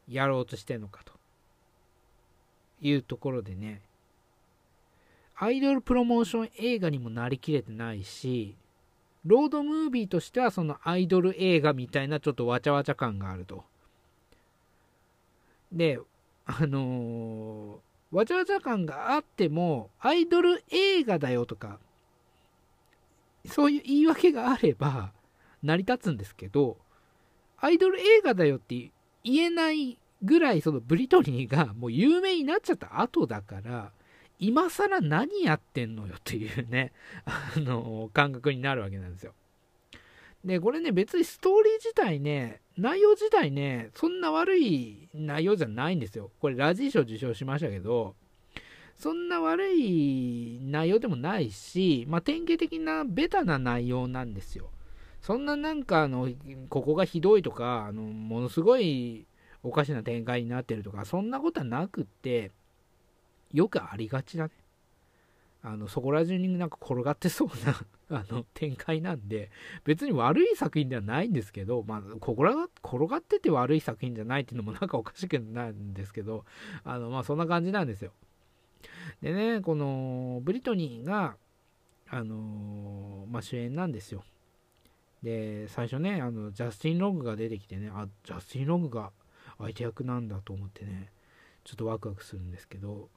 [0.08, 1.12] やろうとしてるのかと
[2.80, 3.80] いうところでね、
[5.36, 8.54] アイドルプロモーション映画にもなりきれてないし、
[9.24, 13.64] ロードムービーとしてはそのアイドル映画みたいなちょっとわちゃわちゃ感があると。
[15.72, 16.00] で、
[16.46, 21.78] あのー、わちゃわちゃ感があっても、アイドル映画だよとか、
[23.46, 25.12] そういう言い訳があれば
[25.62, 26.78] 成り立つんですけど、
[27.58, 28.90] アイドル映画だよって
[29.22, 33.92] 言えないぐらいそのブリトニーがもう有名になっちゃった後だから、
[34.38, 36.92] 今更何やってんのよっていうね、
[37.26, 39.34] あの、感覚になるわけなんですよ。
[40.44, 46.30] で、これね、別にストーリー自体ね、内容自体ね、そんな悪い内容じゃないんですよ。
[46.40, 48.16] これ、ラジー賞受賞しましたけど、
[48.96, 54.70] そんな悪い内容でもないし、まあ、典型的なベタな内容なんですよ。
[55.20, 56.28] そんななんかあの、
[56.68, 59.26] ここがひどいとか、あのものすごい
[59.62, 62.52] おかしな展開になってるとか、そんなことはなくって、
[63.52, 64.50] よくありがちだね。
[65.62, 67.78] あのそこら中になんか転がってそうな
[68.18, 69.50] あの展開なんで
[69.84, 76.44] 別に悪い作品ではないんですけど、まあ、転が転がってて悪い作品じゃないっていうのもなんかおかしくないんですけど
[76.82, 78.12] あの、まあ、そんな感じなんですよ。
[79.20, 81.36] でねこのブリトニーが、
[82.08, 84.24] あのまあ、主演なんですよ。
[85.22, 89.10] で最初ねあのジャスティン・ロングが出てきてねあジャスティン・ロングが
[89.58, 91.12] 相手役なんだと思ってね
[91.64, 93.08] ちょっとワクワクするんですけど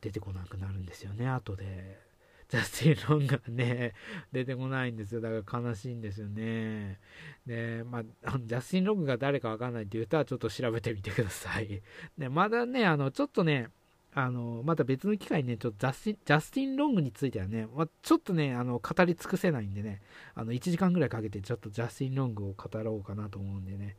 [0.00, 2.02] 出てこなくなるんですよね後で。
[2.46, 3.94] ジャスティン・ロングがね
[4.30, 5.22] 出てこないんですよ。
[5.22, 7.00] だから悲しいんですよね。
[7.46, 11.82] でまあジャスティン・ロングが誰かわかんないっていう人はちょっと調べてみてください。
[12.18, 13.70] でまだねあのちょっとね
[14.16, 20.00] あのまた別の機会にね、ちょっとジャスティンジャスティンロングについてはね、まあ、ちょっとね、あの語り尽くせないんでね、
[20.34, 23.96] あの1時間ぐらいかけてちょっとジャスティンロングを語ろうかなと思うんでね、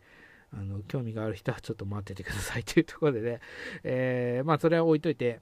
[0.53, 3.39] あの興味がある人はちょっと待っててくださいというところでね、
[3.83, 5.41] えー、まあそれは置いといて、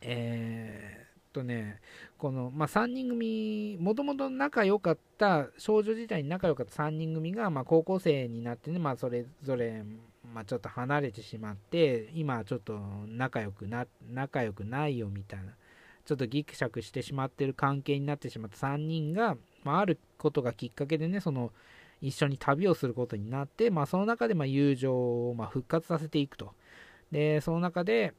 [0.00, 1.80] えー、っとね、
[2.18, 9.82] この、まあ、3人組、もともと仲良かった、少女時代に仲良かった3人組が、まあ、高校生になってね、まあ、それぞれ、
[10.32, 15.52] まあ、ちょっと離れてしまって、今ちょっと仲良くな、仲良くないよみたいな、
[16.04, 21.52] ちょっとギクシャクしてしまってる関係になってしまった3人が、まあ、あることがきっかけでね、その、
[22.00, 26.52] 一緒に旅をすることになって、まあ、その中でま友情をま復活させていくと。
[27.10, 28.14] で、その中で、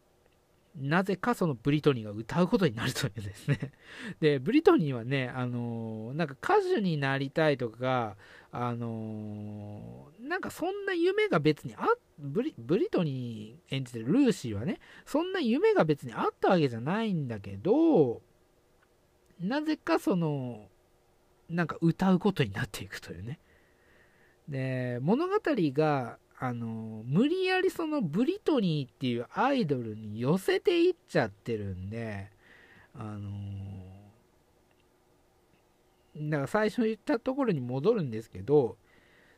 [0.80, 3.72] なぜかそのブリトニーが歌うことになるというですね。
[4.20, 8.16] で、ブリトニーはね、あのー、なんか歌手になりたいとか、
[8.60, 11.86] あのー、なんかそんな夢が別にあ
[12.18, 18.22] ブリ、ブリトニー演じてるルーシーはね、そんな夢が別にあったわけじゃないんだけど、
[19.40, 20.70] なぜかその、
[21.50, 23.40] なんか歌うことになっていくというね。
[24.50, 32.30] で、物語があの無理やりそのブリトニーっていうアイドルに寄せていっちゃってるんで
[32.96, 33.30] あの
[36.20, 38.78] だか最初言ったところに戻るんですけど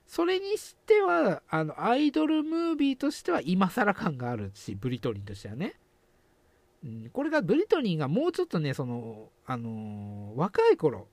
[0.05, 5.75] それにしてはあのアイドルムービーとしては今更感があるしブリトニーとしてはね、
[6.83, 11.07] うん、これがブリトニーがもうちょっとねそのあの若い頃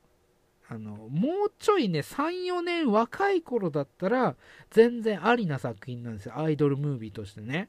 [0.69, 4.37] あのもうちょいね34年若い頃だったら
[4.71, 6.39] 全然ありな作品なんですよ。
[6.39, 7.69] アイドルムービーとしてね。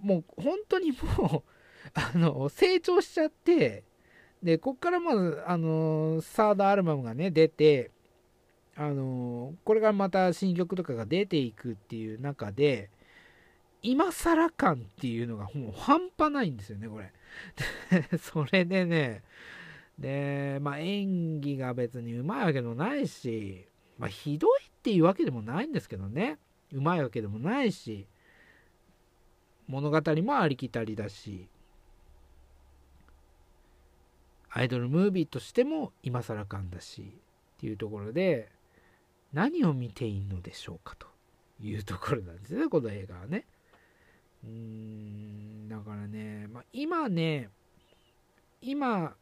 [0.00, 1.52] もう本当にもう
[1.94, 3.84] あの成長しちゃって
[4.42, 7.90] でこっからまずあのサードアルバムがね出て
[8.76, 12.90] あのこれからまた新曲とかが出ていくっていう中で
[13.82, 17.12] 今更感っていうのがもう半端ないんですよねこれ
[18.18, 19.22] それでね
[19.98, 23.66] で、まあ、演技が別にうまいわけでもないし、
[23.98, 26.38] まあ、ひどいっていうわけでもないんですけどね。
[26.72, 28.06] うまいわけでもないし、
[29.68, 31.48] 物語もありきたりだし、
[34.56, 37.02] アイドルムービーとしても今更感だし、
[37.58, 38.48] っていうところで、
[39.34, 41.06] 何を見ていいのでしょうかと
[41.60, 43.44] いうところなんですね、この映画はね。
[44.44, 47.50] うーん、だからね、まあ、今ね、
[48.62, 49.14] 今、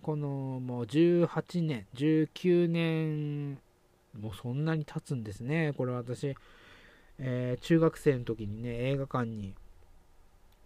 [0.00, 3.58] このもう18年、19年、
[4.18, 5.74] もうそんなに経つんですね。
[5.76, 6.34] これ私、
[7.18, 9.54] えー、中学生の時にね、映画館に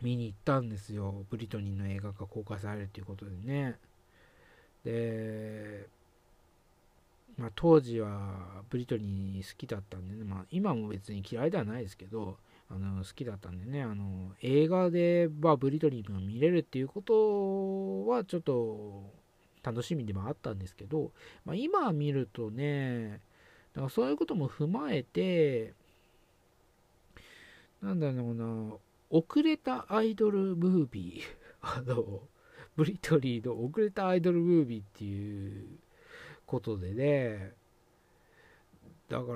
[0.01, 1.25] 見に行ったんですよ。
[1.29, 3.79] ブリトニーの映画が公開されるということでね。
[4.85, 5.87] で、
[7.39, 12.37] まあ、当時はブリトニー好きだったんでね、まあ、今も別に嫌いではないですけど、
[12.70, 19.03] あの好きだったんでね、あの映画で、まあ、ブリトニーが見れるっていうことはちょっと
[19.62, 21.12] 楽しみでもあったんですけど、
[21.45, 23.20] まあ、今見るとね、
[23.74, 25.74] だからそういうことも踏まえて、
[27.83, 28.74] なんだろうな、
[29.11, 32.22] 遅れたアイドルムービー、あの、
[32.77, 35.79] ブリトリーの遅れたアイドルムービーっていう
[36.47, 37.53] ことでね、
[39.09, 39.33] だか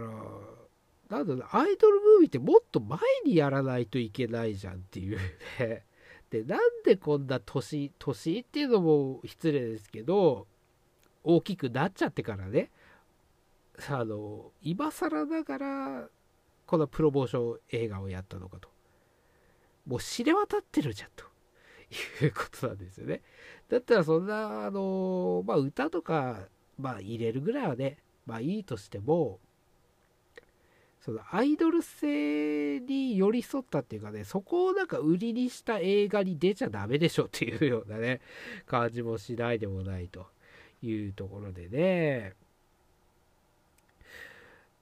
[1.11, 5.19] ら、なんだろ、アイドルムービーってもっと前にやらないといけないじゃんっていう
[5.59, 5.85] ね。
[6.31, 10.47] で、なんでこんな年、年っていうのも失礼ですけど、
[11.23, 12.71] 大きくなっちゃってからね、
[13.89, 16.09] あの、今更ながら、
[16.67, 18.69] このプロモーション映画をやったのかと。
[19.87, 21.25] もう知れ渡ってるじゃんと。
[22.23, 23.23] いうことなんですよね。
[23.69, 29.39] だったらそんな、あの、まあ歌とか、まあ入れるぐらいはね、まあいいとしても、
[31.01, 38.21] そのアイドル性に寄り添ったっていうかね、そこをなんか売りにした映画に出ちゃダメでしょっていうようなね、
[38.67, 40.27] 感じもしないでもないと
[40.83, 42.35] いうところでね。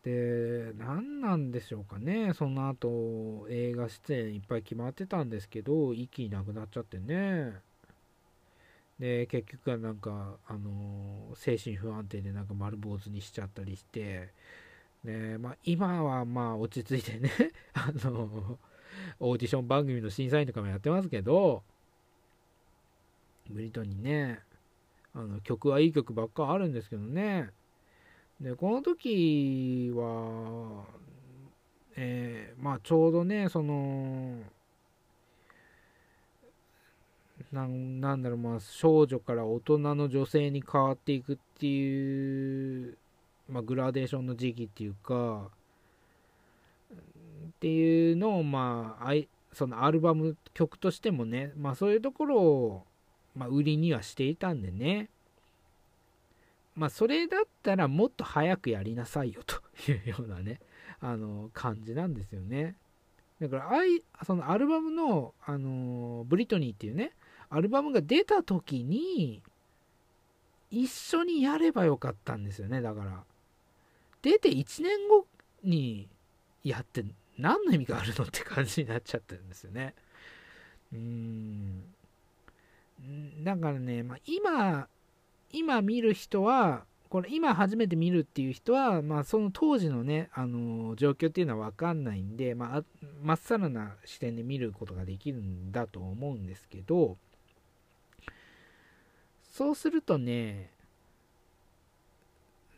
[0.05, 7.55] で、何なんでしょうかね、その後映画出演いっぱい決まってたんですけど、一気になくなっちゃってね。
[8.99, 14.31] で、結局はなんか、あの精神不安定でなんか丸坊主にしちゃったりして、
[15.05, 17.31] ねまあ、今はまあ落ち着いてね
[17.75, 18.59] あの
[19.21, 21.63] オーディション番組の審査員とかもやってますけど
[23.51, 24.41] ブリトニーね
[25.13, 27.51] あの曲はいい曲ばっかあるんですけどね
[28.41, 30.85] でこの時は
[31.97, 34.39] えー、まあちょうどねその
[37.53, 42.99] なんだろうまあ少女から大人の女性に変わっていくっていう
[43.49, 45.51] まあ、グラデーションの時期っていうか
[46.93, 46.97] っ
[47.61, 49.13] ていうのをまあ
[49.53, 52.85] そのアルバム曲としてもね、まあ、そういうところを、
[53.37, 55.09] まあ、売りにはしていたんでね。
[56.75, 59.57] まあそれだったらもっと早くやりなさいよと
[59.91, 60.61] いうようなね
[61.01, 62.77] あの感じなんですよね
[63.41, 67.13] だからあいそのアルバムの、あのブリトニーっていうね
[67.51, 69.43] アルバムが出た時に
[70.71, 73.23] 一緒にやればよかったんですよねだから
[74.23, 75.27] 出て1年後
[75.63, 76.09] に
[76.63, 77.05] やって
[77.39, 79.95] 何の意味があるのって感じになっちゃってるんですよね。
[80.93, 81.85] うーん。
[83.43, 84.89] だからね、まあ、今、
[85.55, 92.85] 今見る人は、これ今初めて見るっていう人は、まあ、その当時のね、あの状況っていうのは分かんないんで、まあ、
[93.23, 97.17] まっさらな視点で見ることができるんだと思うんですけど、
[99.51, 100.71] そうするとね、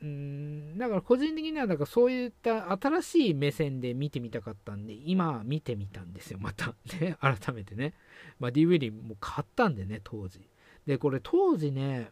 [0.02, 6.74] うんだから個人的にはだからそういった新しい目線で見てみたかったんで今見てみたんですよまた。
[7.00, 7.94] ね改めてね、
[8.38, 10.40] まあ、DVD も買ったんでね当時。
[10.86, 12.10] でこれ当時ね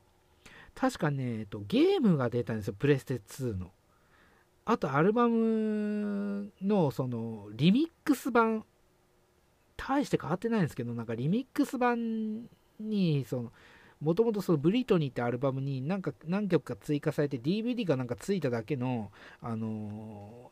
[0.74, 3.72] 確かね、えっと、ゲームが出たんですよプレステ2の。
[4.66, 8.64] あとアルバムのそのリミックス版
[9.76, 12.48] 大して変わってないんですけどなんかリミックス版
[12.80, 13.52] にその
[14.00, 19.10] もともとそのブリトニーってアルバムになんか何曲か追加されて DVD がなんかついただけの、
[19.42, 20.50] あの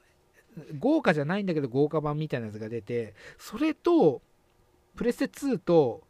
[0.59, 4.23] ー、豪華じゃないんだけど豪華版みたいなやつが出てそれと
[4.95, 6.03] プレステ2と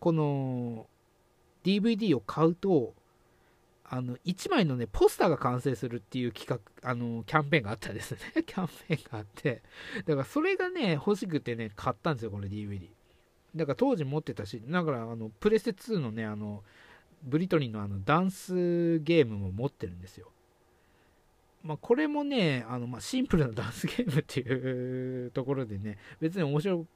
[0.00, 0.86] この
[1.64, 2.94] DVD を買うと
[3.90, 6.46] あの1枚のねポスターが完成するっていう企
[6.82, 9.62] 画あのキャンペーンがあったんですね キャンペーンがあって
[10.04, 12.88] だからそれがね欲しくてね買ったんですよこれ DVD
[13.56, 16.62] だから当時持ってたし、だからあのプレステ2のね、あの
[17.22, 20.30] ブリトニーのあのダンスゲームも持ってるんですよ。
[21.64, 26.86] まあ、これもね、あのまあ、シンプルな ダンスゲームっていうところでね、別に面白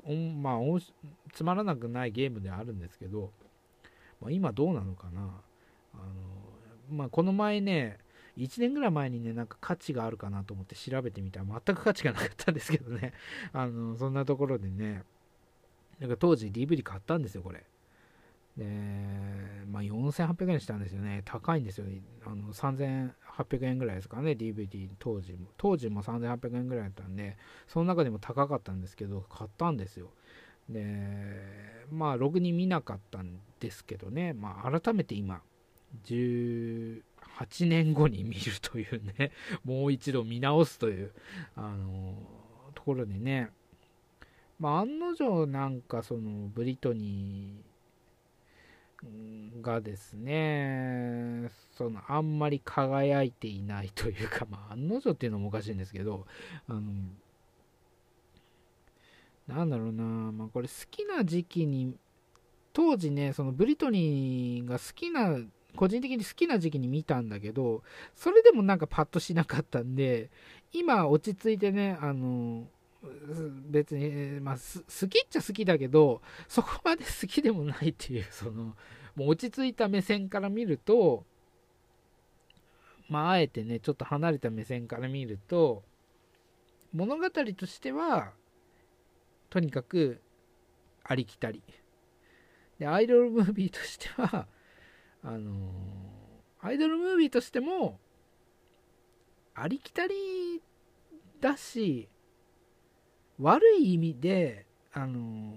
[0.41, 0.59] まあ、
[1.33, 3.33] つまらなくないゲームではあるんですけど、
[4.21, 5.41] まあ、今どうなのかな。
[5.95, 6.05] あの
[6.93, 7.99] まあ、この前ね、
[8.39, 13.13] 1年ぐらい前にね、なんか価値があるかなと思って調べてみたら全く価値がなかったんですけどね、
[13.53, 15.03] あのそんなところでね、
[15.99, 17.65] なんか当時 DVD 買ったんですよ、これ。
[18.57, 18.67] で、
[19.71, 21.23] まあ、4800円したんですよね。
[21.25, 21.87] 高いんですよ。
[22.27, 25.49] あの3800円ぐらいですかね、DVD 当時も。
[25.57, 27.37] 当時も3800円ぐらいだったんで、
[27.67, 30.11] その中でも高かったんですけど、買ったんですよ。
[30.69, 35.43] で、まあ、ログに見なかったんですけどね、まあ、改めて今、
[36.05, 39.33] 18年後に見るというね、
[39.65, 41.13] もう一度見直すという、
[41.55, 42.15] あの
[42.75, 43.51] ところでね、
[44.59, 56.27] まあ、案の定なんかそのブリトニーがですね、そのあんまり輝いていないというか、まあ、案の定っていうのもおかしいんですけど、
[56.69, 56.83] あの、
[59.49, 61.97] なんだろうな、まあ、これ好きな時期に、
[62.73, 65.39] 当時ね、そのブリトニーが好きな、
[65.77, 67.83] 個人的に好きな時期に見たんだけど、
[68.15, 70.31] それでもなんかパッとしなかったんで、
[70.73, 72.67] 今落ち着いてね、あの、
[73.69, 78.77] 別に、まあ、好きっちゃ好きだけど、そこまで好きでもないっていう、その、
[79.15, 81.25] もう落ち着いた目線から見ると、
[83.09, 85.83] まあ、あえてね、ちょっと離れた目線から見ると、
[86.93, 88.33] 物語としては、
[89.51, 90.21] とにかく
[91.05, 91.63] ありきたり。
[92.79, 94.47] で、アイドルムービーとしては、
[95.23, 95.73] あの、
[96.61, 97.99] アイドルムービーとしても、
[99.55, 100.63] ありきたり
[101.41, 102.09] だし、
[103.39, 105.55] 悪い意味で、あの、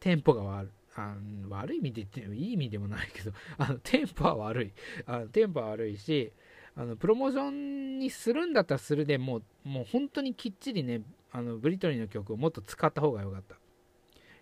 [0.00, 1.14] テンポが悪あ
[1.48, 4.72] 悪い意味で言ってもいい意味でもないけど、あのテンポは悪い。
[5.06, 6.32] あのテンポは悪いし、
[6.76, 13.56] あのプロモーションにするんだったらするでもう、もう本当にきっちりね、あのブリトニーの曲をもっと使った方が良かった。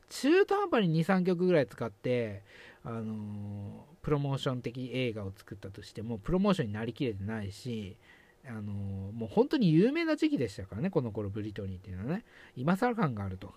[0.09, 2.42] 中途半端に2、3曲ぐらい使って、
[2.89, 7.99] あの、プロモーション的映画を作ったとしても、プロモーションになりきれてないし、
[8.47, 12.24] あの、もう本当に有名な時期でしたからね、この頃ブリトニーっていうのはね、
[12.57, 13.53] 今更感があると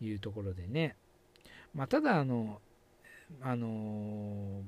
[0.00, 0.96] いうところでね、
[1.74, 2.62] まあ、ただ、あの、
[3.42, 4.62] あの、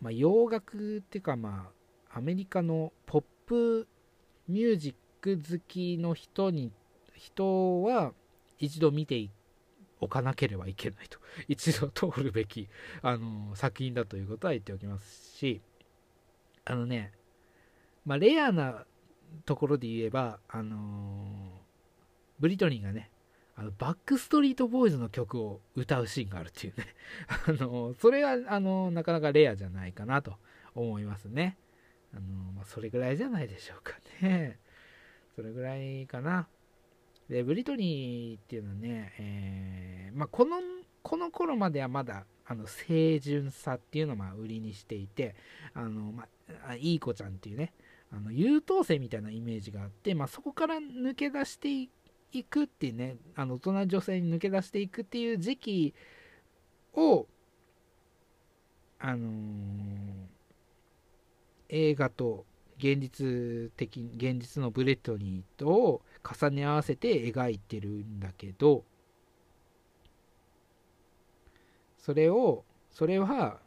[0.00, 1.70] まあ、洋楽っていうか、ま
[2.10, 3.86] あ、アメリカのポップ
[4.48, 6.72] ミュージック好きの人に、
[7.14, 8.14] 人は
[8.58, 9.30] 一度見てい
[10.02, 12.68] おかなければいけないと、 一度通るべき、
[13.02, 15.62] あの作品だということは言っておきますし、
[16.64, 17.12] あのね、
[18.04, 18.84] まあ、レアな
[19.44, 23.10] ところで言えば、あのー、ブリトニーがね、
[23.54, 26.86] あのバックストリートボーイズの曲を歌うシーンがあるっていうね
[27.46, 30.38] あのそれはあのなかなかレアじゃないかなと
[30.74, 31.58] 思いますね。
[32.14, 32.22] あの
[32.52, 34.58] まあ、それぐらいじゃないでしょうかね。
[35.34, 36.48] それぐらいかな。
[37.28, 40.56] で、ブリトニーっていうのはね、えー、まあ、この、
[41.02, 45.34] この頃まではまだ、あの、清純さっていうのをまあ売りにしていて、
[45.74, 46.26] あの、ま
[46.66, 47.72] あ、いい子ちゃんっていうね、
[48.14, 51.88] あの優等生みたいなイメージがあって、まあ、そこから抜け出して
[52.32, 55.94] いくっていうね、あの大人女性に抜け出していくっていう時期
[56.94, 57.26] を、
[58.98, 59.30] あのー、
[61.70, 62.44] 映画と
[62.76, 68.84] 現実的現実のブレトニーと重ね合わせて描いてるんだけど
[71.98, 73.58] それをそれは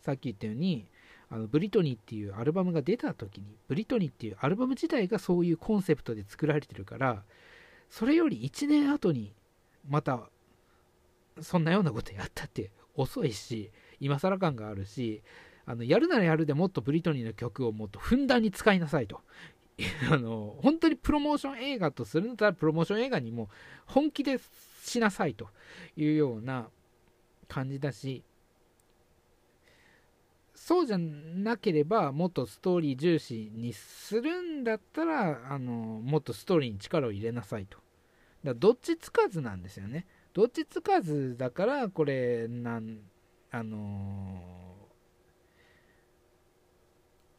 [0.00, 0.86] さっき言ったように
[1.30, 7.22] あのブリトニーっていうアルバムが出た時にブリトニーっていうアルバム自体がそういうコンセプトで作られてるから
[7.90, 9.34] それより1年後に
[9.88, 10.28] また
[11.40, 15.22] そんなようなことやったって遅いし今更感があるし
[15.66, 19.20] あのやるならやるでもっとブリトニーの曲をもっとふんだんに使いなさいと。
[20.10, 23.48] あの本当にプロモーション映画とするんだったらプロモーション映画にも
[23.86, 24.40] 本気で
[24.82, 25.48] しなさいと
[25.96, 26.68] いうような
[27.46, 28.24] 感じだし
[30.54, 37.78] そうじゃなければもっとストーリー重視にするんだったらあのもっとストーリーに力を入れなさいと。
[38.44, 40.06] だどっちつかずなんですよね。
[40.34, 42.98] どっちつかずだからこれなん
[43.50, 44.58] あの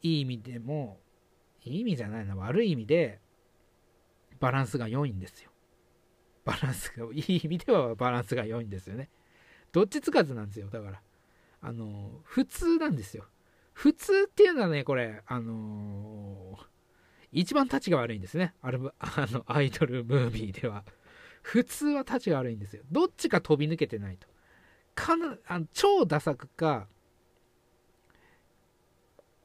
[0.02, 0.98] いい意味でも、
[1.64, 3.20] いい意味じゃないな、悪い意味で、
[4.38, 5.50] バランスが良いんですよ。
[6.44, 9.10] バランスが、いい意味ではバランスが良いんですよね。
[9.72, 11.02] どっちつかずなんですよ、だから。
[11.60, 13.26] あの、普通なんですよ。
[13.72, 16.66] 普通っていうのはね、これ、あのー、
[17.32, 18.54] 一番立ちが悪いんですね。
[18.60, 20.84] アルバ あのアイドルムービーでは。
[21.42, 22.82] 普通は立ちが悪いんですよ。
[22.90, 24.28] どっちか飛び抜けてないと。
[24.94, 26.88] かなあの超ダサくか、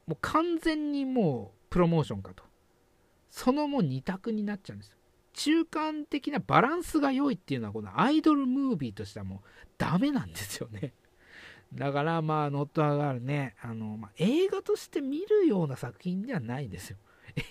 [0.08, 2.42] もう完全にもうプロモーションかと。
[3.30, 4.96] そのもう2択になっちゃうんですよ。
[5.34, 10.94] 中間的なバランスが良いっていうのはこのアイドルムービーとしてはもうダメなんですよね。
[11.74, 16.98] だからまあ、ノットアガールね、あの、まあ、映画として見るような作品ではないんですよ。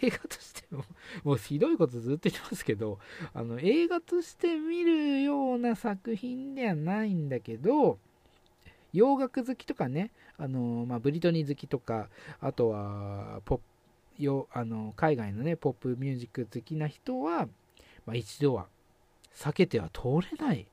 [0.00, 0.84] 映画としても、
[1.22, 2.98] もうひどいことずっと言ってますけど、
[3.34, 7.98] あの、映画として見るような作品ではないんだけど、
[8.94, 12.08] 洋楽好きとかね、あのまあ、ブリトニー好きとか、
[12.40, 13.60] あとはポッ
[14.18, 17.48] プあの海外のね、ポップミュージック好きな人は、
[18.06, 18.66] まあ、一度は
[19.34, 20.66] 避けては通れない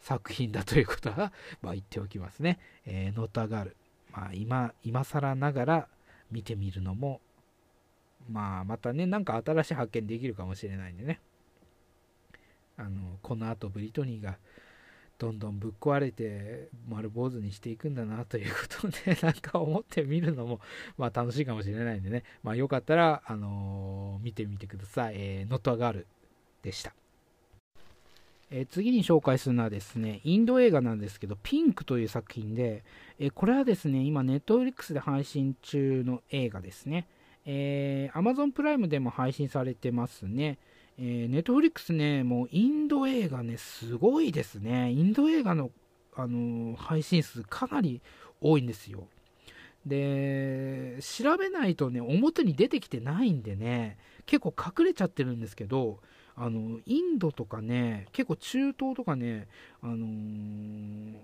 [0.00, 1.32] 作品だということは、
[1.62, 2.58] ま、言っておきますね。
[2.84, 3.76] えー、ノートアガール。
[4.12, 5.88] まあ、今、今更ながら
[6.30, 7.20] 見てみるのも、
[8.28, 11.20] まあ、またね、なんか新しい発見できるかもしれないんでね。
[12.76, 14.38] あの、この後ブリトニーが
[15.24, 20.60] どんどんぶっ壊れて丸坊主にしていくんだなということで、 なんか思ってみるのも、
[20.98, 25.14] まあ楽しいかもしれないんでね、まあよかったら、あの、見てみてください。
[25.16, 26.06] えー、ノットアガール
[26.60, 26.94] でした。
[28.50, 32.84] えー、次に紹介するのはですね、インド映画なんですけど、ピンクという作品で、
[33.18, 37.08] えー、これはですね、今、ネットフリックスで配信中の映画ですね。
[37.46, 40.58] えー、Amazon プライムでも配信されてますね。
[40.98, 44.92] えー、ネットフリックスね、もうインド映画ね、すごいですね。
[44.92, 45.70] インド映画の、
[46.14, 48.00] あのー、配信数かなり
[48.40, 49.08] 多いんですよ。
[49.84, 55.98] で、調べないとね、表に出てきてないんでね、結構隠れちゃってるんですけど、
[56.36, 59.48] あの、インドとかね、結構中東とかね、
[59.82, 61.14] あのー、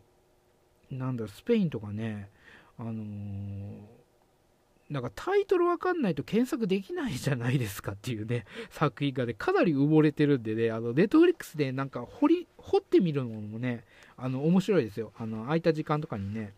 [0.90, 2.28] なんだろ、スペインとかね、
[2.76, 3.76] あのー、
[4.90, 13.84] なんかタイトルわかんないと検索できないじゃないですかっていうね、 作品がね、かなり埋もれてるんでね、あの、ネットフリックスでなんか掘り、掘ってみるのもね、
[14.16, 15.12] あの、面白いですよ。
[15.16, 16.54] あの、空いた時間とかにね、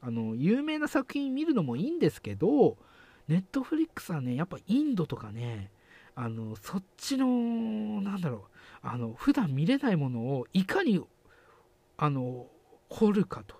[0.00, 2.78] あの、有名な作品見るのもいいんですけど、
[3.26, 5.70] ネットフリックスはね、やっぱインドとかね、
[6.14, 7.26] あの、そっちの、
[8.00, 8.40] なんだろう、
[8.82, 11.00] あの、普段見れないものをいかに、
[11.96, 12.46] あの、
[12.88, 13.56] 掘るかと。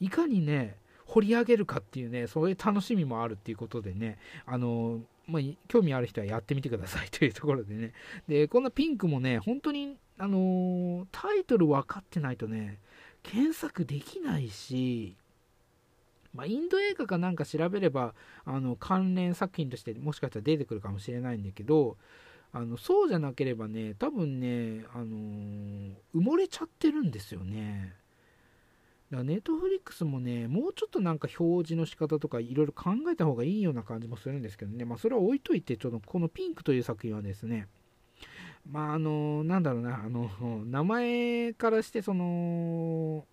[0.00, 0.76] いかにね、
[1.16, 7.94] 掘り上げるかっていうね、そういう楽しみもあるっていうことでね、あの、まあ、興味ある人はやってみてください というところでね。
[8.28, 12.80] で、こんなピンクもね、本当に、あのタイトル分かってないとね、
[13.22, 15.16] 検索できないし、
[16.34, 18.14] まあ、インド映画かなんか調べれば
[18.44, 21.96] あの関連作品としてもしかしたら出てくるかもしれないんだけど
[22.52, 27.94] あのそうじゃなければね多分ね、あのー、埋もれちゃってるんですよね
[29.10, 37.68] だからネットフリックスもねもうちょっとなんか表示の仕方とかいろいろ考えた方がいいような感じもするんですけどねまあそれは置いといてちょっとこのピンクという作品はですね
[38.68, 40.28] まああのなんだろうなあの
[40.64, 43.24] 名前からしてその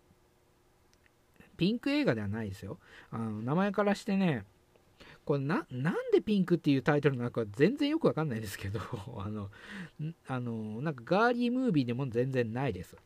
[1.57, 2.77] ピンク映画ではないですよ。
[3.11, 4.43] あの名前からしてね、
[5.25, 8.79] これな、なんでピンクっていうタイトルなのか全然よくわかんないですけど、
[9.17, 9.49] あの、
[10.27, 12.97] あの、なんかガーリームービーでも全然ないです。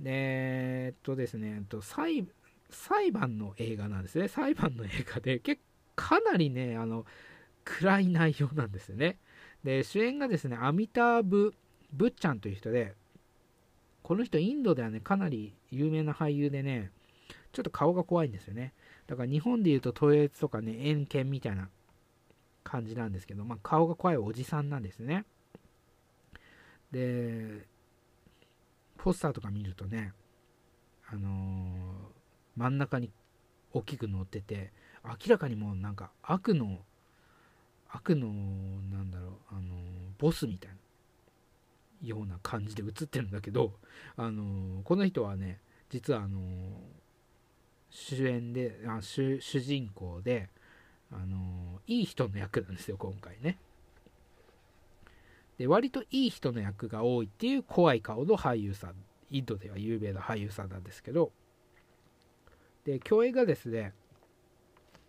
[0.00, 2.26] で、えっとですね、えっと裁
[2.70, 4.28] 裁判の映画なんですね。
[4.28, 5.60] 裁判の映画で、結
[5.98, 7.04] かなりね、あの、
[7.64, 9.18] 暗い内容なんですよね。
[9.64, 11.52] で、主演がですね、アミターブ・
[11.92, 12.94] ブッチャンという人で、
[14.04, 16.92] この人インドではね、かなり有名な俳優でね、
[17.52, 18.72] ちょっと顔が怖いんですよね。
[19.08, 21.68] だから日本で言うとトイレとかね、円形みたいな
[22.62, 25.24] 感じなんですけど、まあ、顔が怖いおじさんなんですね。
[26.92, 27.66] で、
[28.98, 30.12] ポスターとか見るとね、
[31.10, 31.30] あのー、
[32.56, 33.10] 真ん中に
[33.72, 34.72] 大きく載ってて、
[35.04, 36.78] 明らかにもうなんか悪の、
[37.88, 39.64] 悪の、なんだろう、あのー、
[40.18, 40.72] ボスみたい
[42.02, 43.72] なような感じで映ってるんだけど、
[44.16, 46.40] あのー、この人はね、実はあの
[47.90, 50.50] 主演であ主主人公で、
[51.10, 53.58] あのいい人の役なんですよ今回ね。
[55.58, 58.94] で割といい人の役が多いっていう怖い顔の俳優さん
[59.30, 61.32] インドでは有名な俳優さんなんですけど
[62.84, 63.92] で共演がですね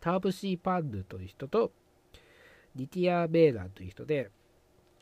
[0.01, 1.71] ターブシー・パンヌという人と
[2.75, 4.29] ディティア・ベーラーという人で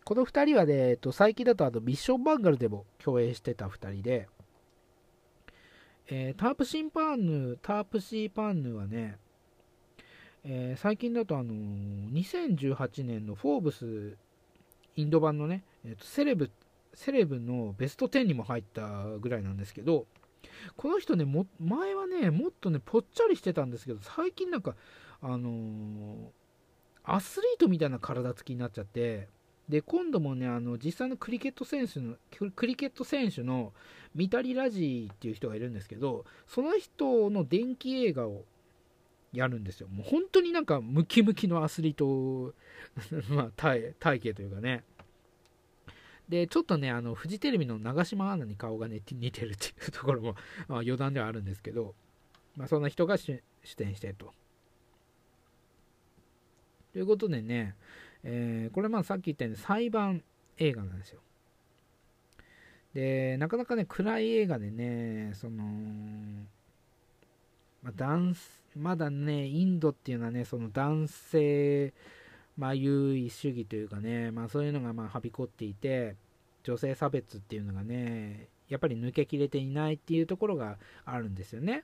[0.03, 4.27] この2人はね、えっと、最近だとあのミッションマンガルでも共演してた2人で
[6.09, 9.17] えー、タープシンパーヌ、タープシーパーヌはね、
[10.45, 14.17] えー、最近だとあのー、2018年のフォーブス
[14.97, 16.51] インド版のね、えーと、セレブ、
[16.93, 20.07] セレブのベスト10にも入ったぐらいなんですけど、
[20.75, 24.75] この人ね、も前はね、もっとね、ぽっちゃりしてたんですけど、最近なんか、
[25.21, 26.27] あのー、
[27.03, 29.29] アスリートみたいな体つきになっちゃって、
[29.69, 32.15] で、今度もね、あの、実際のクリケット選手の、
[32.55, 33.73] クリケット選手の
[34.15, 38.45] ミタリ・ラジーっていう人がいるんですけど、その人の電気映画を
[39.37, 39.87] やるんですよ。
[39.87, 42.53] もう本当になんかムキムキのアスリート、
[43.29, 44.83] まあ体、体型というかね。
[46.29, 50.35] で、ちょっとね、あの、フジテレビの長島アナに顔がね、 似てるっていうところも、
[50.67, 51.95] まあ、余談ではあるんですけど、
[52.55, 53.41] まあ、そんな人が出
[53.79, 54.33] 演してと。
[56.93, 57.75] ということでね、
[58.23, 60.23] えー、これまあさっき言ったように裁判
[60.57, 61.21] 映画なんですよ。
[62.93, 65.63] で、なかなかね、暗い映画でね、その、
[67.83, 68.35] まあ、男
[68.77, 71.93] まだね、インドっていうのはね、その男性、
[72.57, 76.15] まあ、優位主義というかね、まあ、そういうのがまあはびこっていて、
[76.63, 81.83] 女性差別っていうのがね、やっぱり抜けきれていないっていうところがあるんですよね。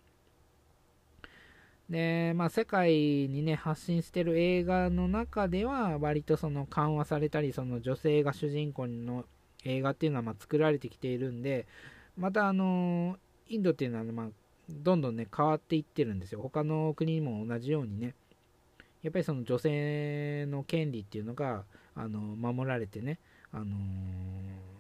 [1.89, 9.25] で、まあ、世界にね、発信してる映画の中では、割とその緩和されたり、その女性が主人公の
[9.63, 11.67] 映画っていうのはま作られてきているんで、
[12.17, 13.17] またあの
[13.47, 14.29] インドっていうのは、ま、
[14.69, 16.41] どんどんね、変わっていってるんですよ。
[16.41, 18.15] 他の国も同じようにね、
[19.01, 23.19] やっぱりその女性の権利っていうのが、あの守られてね、
[23.51, 24.73] あのー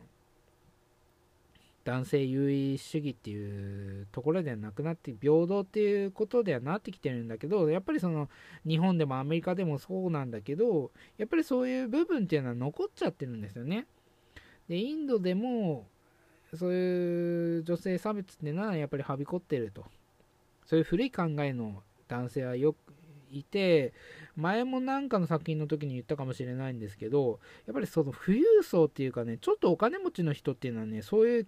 [1.83, 8.29] 男性優位主義っていうところではなくなって平等っていうことではなってきてるんだけどやっぱりその
[8.65, 13.85] 日本でもアメリカでもそうなんだけどやっぱりそういう部分っていうのは残っちゃってるんですよね
[14.69, 15.87] でインドでも
[16.55, 19.85] そういう女性差別っていうのはやっぱりはびこってると。
[20.65, 22.77] そういう古い考えの男性はよく
[23.31, 23.93] いて
[24.35, 31.47] 前も何かの作品の時に言ったかもしれないんですけどやっぱりその富裕層っていうかねちょっとお金持ちの人っていうのはねそういう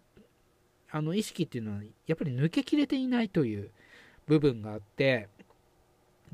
[0.92, 3.70] あの意識っていうのはやっぱり抜けきれていないという
[4.28, 5.28] 部分があって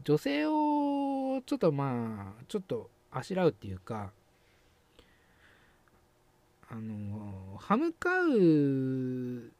[0.03, 4.11] 女性をちょっとまあちょっとあしらうっていうか
[6.71, 9.51] あの歯向かう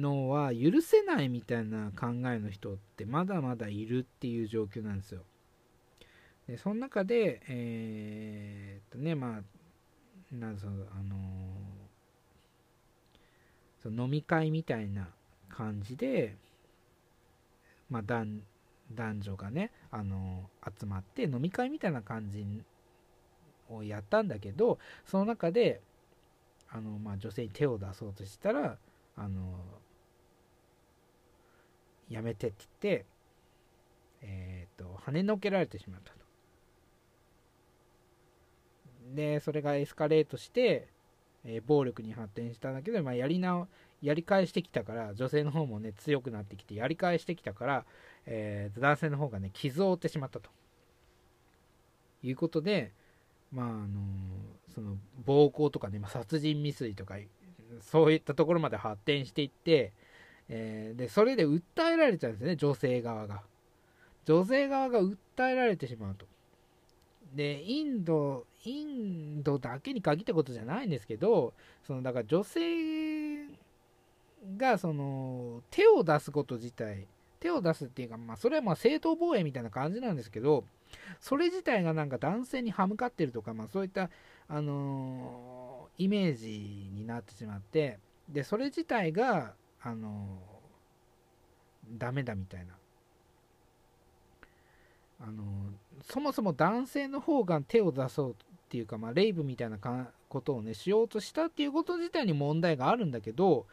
[0.00, 5.22] のは許せないみたいな考えの人ってまだまだいるっていう状況なんですよ。
[6.46, 11.16] でその中で、えー、っとね、まあ、なんその、あの
[13.82, 15.08] その飲み会みたいな
[15.48, 16.36] 感じで、
[17.90, 18.40] まあ、男
[19.20, 20.48] 女がね、あの
[20.80, 22.46] 集まって飲み会みたいな感じ
[23.68, 25.80] をやったんだけど、その中で、
[26.70, 28.78] あのまあ、女性に手を出そうとしたら、
[29.16, 29.58] あの
[32.08, 33.06] やめてって言って、
[34.22, 36.18] えっ、ー、と跳ねのけられてしまったと。
[39.14, 40.88] でそれがエスカレートして、
[41.44, 43.66] えー、暴力に発展したんだけど、まあ、やりな
[44.02, 47.84] やり返してきたから女性の方もね強くなってきてやり返してきたから、
[48.26, 50.50] えー、男性の方がね傷を負ってしまったと。
[52.22, 52.92] いうことで
[53.52, 53.86] まああの
[54.74, 57.16] その暴行とかね、まあ、殺人未遂とか
[57.80, 59.92] そういったところまで発展していって、
[60.48, 61.60] えー、でそれで訴
[61.92, 63.42] えられちゃうんですね女性側が。
[64.24, 65.16] 女性側が訴
[65.48, 66.26] えられてしまうと。
[67.34, 71.52] でインドインドだけに限ったことじゃないんですけど
[71.86, 73.46] そのだから女性
[74.56, 77.06] がその手を出すこと自体
[77.40, 80.64] 手を出すっていうか、まあ、それはまあ正当防衛みたいな感じなんですけど
[81.20, 84.10] それ自体がなんか男性に歯向かってるとか、まあ、そういった、
[84.48, 85.68] あのー
[85.98, 90.38] イメージになってしまってでそれ自体があの
[91.90, 92.74] ダメだみたいな。
[95.20, 95.42] あの
[96.08, 98.34] そもそも男性の方が手を出そうっ
[98.68, 99.76] ていうか、まあ、レイブみたいな
[100.28, 103.66] ことをねしようとしたっていうこと自体に問題があるんだけど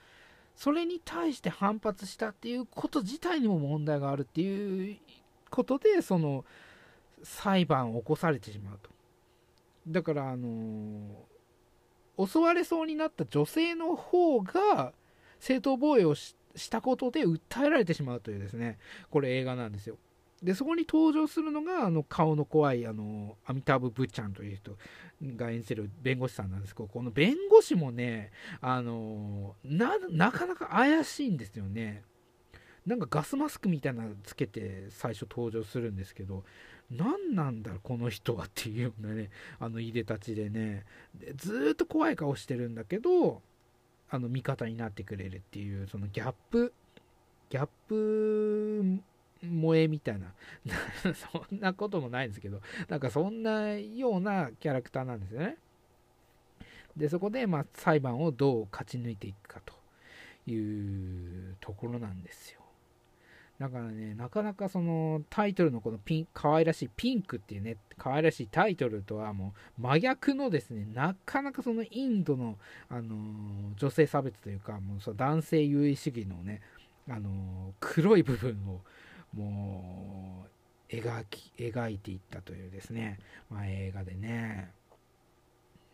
[0.56, 4.98] それに対して反発したっていうこと自体にも問題があるっていう
[5.50, 6.46] ことでその
[7.24, 8.90] 裁判を起こされてしまうと。
[9.88, 11.26] だからあの
[12.18, 14.94] 襲われそうになった女性の方が
[15.40, 16.36] 正当防衛をし
[16.72, 18.80] たことで訴えられてしまうというですね
[19.12, 19.98] これ映画なんですよ。
[20.44, 24.78] でそこに登場するのがあの顔の怖いあのアミタブ・ブッチャンという人
[25.38, 28.32] が演じる弁護士さんなんですけどこの弁護士もね
[28.62, 32.04] あのなかなか怪しいんですよね。
[32.86, 36.44] なんかガスマスクみたいなのつけて最初登場するんですけど
[36.92, 40.86] 何なんだろこの人はっていうようなねあのいでたちでね。
[41.16, 43.42] でずっと怖い顔してるんだけど
[44.10, 46.74] あの味方になってくれるっていうそのギャップ
[47.50, 49.00] ギャップ
[49.46, 50.34] 萌えみたいな。
[51.14, 52.62] そんなこともないんですけど。
[52.90, 55.58] なんかそんなようなキャラクターなんですよね。
[56.98, 59.74] でそこでまあ裁判をどう勝ち抜いていくかと
[60.50, 60.56] い
[61.50, 62.62] うところなんですよ。
[63.60, 72.58] だからね、なかなかそのタイトルのこのピン、可愛らしいピンクっていうね、可愛らしいタイトルとはもう真逆のですね、なかなかそのインドの、
[72.90, 76.62] あのー、女性差別というか、もうそ男性優位主義のね、
[77.10, 78.82] あの、黒い部分を
[79.36, 80.46] も
[80.90, 83.20] う描き、描いていったというですね、
[83.50, 84.72] まあ、映画でね、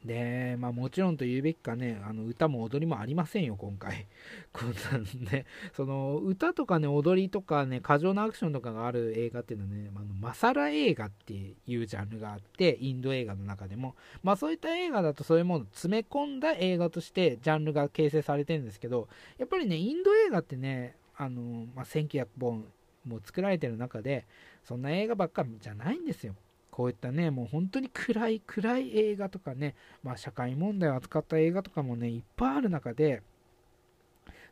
[0.05, 4.07] で、まあもちろんと言うべきかね、あの歌も踊りもありませんよ、今回。
[4.51, 22.65] こんなんね、その歌とかね、踊りとかね、過剰なアクションとかがある映画っていうのはね、あのマサラ映画っていうジャンルがあって、インド映画の中でも、まあそういった映画だとそういうものを詰め込んだ映画としてジャンルが形成されてるんですけど、やっぱりね、インド映画ってね、あの、まあ、1900本
[23.05, 24.25] もう作られてる中で、
[24.63, 26.35] そんな映画ばっかじゃないんですよ。
[26.69, 33.21] こういったね、もう本当に暗い暗い映画とかね、まあ、社会問題を扱った映画とかもね、いっぱいある中で、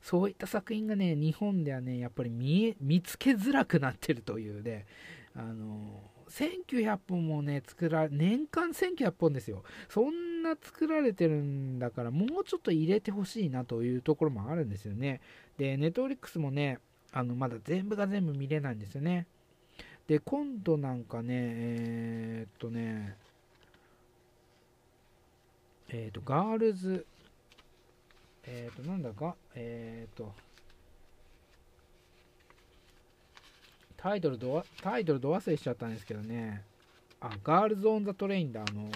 [0.02, 4.86] そういった作品がね、日本ではね、やっぱり見え見つけづらくなってるというね、
[5.36, 9.64] あの1900本もね、作ら年間1900本ですよ。
[9.90, 15.22] そんな作られてるんだから、もうちょっと入れてほしいなというところもあるんですよね。
[15.58, 16.80] で、ネットフリックスもね、
[17.12, 19.26] あのまだ全部が全部見れないんですよね。
[20.08, 23.16] で、今度なんかね、えー、っとね、
[25.90, 27.06] えー、っと、ガールズ、
[28.44, 30.34] えー、っと、なんだか、えっと、
[33.98, 36.64] タイトルど、タイトルど忘れしちゃったんですけどね、
[37.22, 38.90] あ、ガールズ・オン・ザ・トレインだ、あの、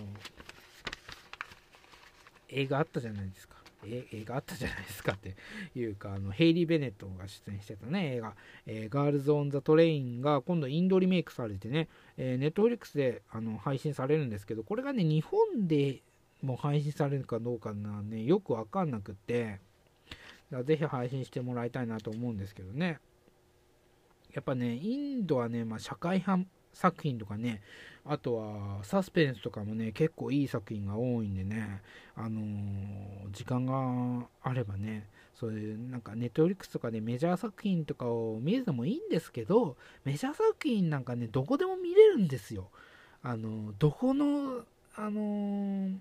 [2.49, 3.52] 映画あったじゃないですか。
[3.85, 5.35] 映画あったじゃないですかって
[5.75, 16.01] いうか、あのヘイリー・ベネットが出演してたね、映画、えー、ガールズ・オン・ザ・トレインが今度インドリメイクされてね、えー、ネットフリックスであの配信されるんですけど、これがね、日本で
[16.41, 19.59] も配信されるかどうかなね、よくわかんなくって、
[20.65, 22.99] ぜひ配信してもらいたいなと思うんですけどね。
[24.33, 27.61] やっぱね、インドはね、まあ、社会派作品とかね、
[28.05, 31.81] あとはサスペンスとかもね、結構いい作品が多いんでね、
[32.15, 42.69] あのー、時間があればね、そういうなんかネットフリックスとかでメジャー作品とかを見るのもいいんですけど、メジャー作品なんかね、どこでも見れるんですよ。
[43.21, 44.63] あのー、どこの、
[44.95, 45.97] あのー、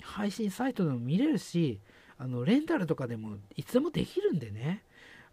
[0.00, 1.80] 配信サイトでも見れるし、
[2.18, 4.84] あのレンタルとかでもいつでもできるんでね、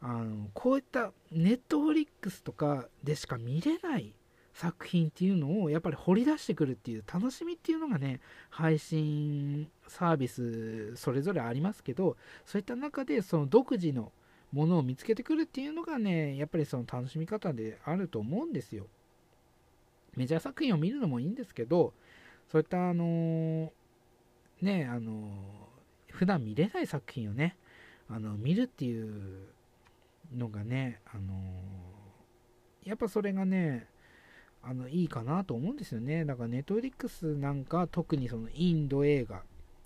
[0.02, 4.14] あのこういったネットフリックスとかでしか見れない
[4.60, 14.12] 作品っていうのをやっぱり掘り出してくるっていう楽しみっていうのがね配信サービスそれぞれありますけどそういった中でその独自の
[14.52, 18.88] ものを見つけてくるっていうのがねやっぱりその楽しみ方であると思うんですよ。
[20.18, 21.94] メジャー作品を見るのもいいんですけど
[22.52, 23.72] そういったあの
[24.62, 25.30] ねあの
[26.12, 27.56] 普段見れない作品をね
[28.10, 29.48] あの見るっていう
[30.36, 31.34] のがねあの
[32.84, 33.88] やっぱそれがね
[34.62, 36.26] あのいいかなと思うんですよね。
[36.26, 39.42] だからネットフリックスなんか特にそのインド映画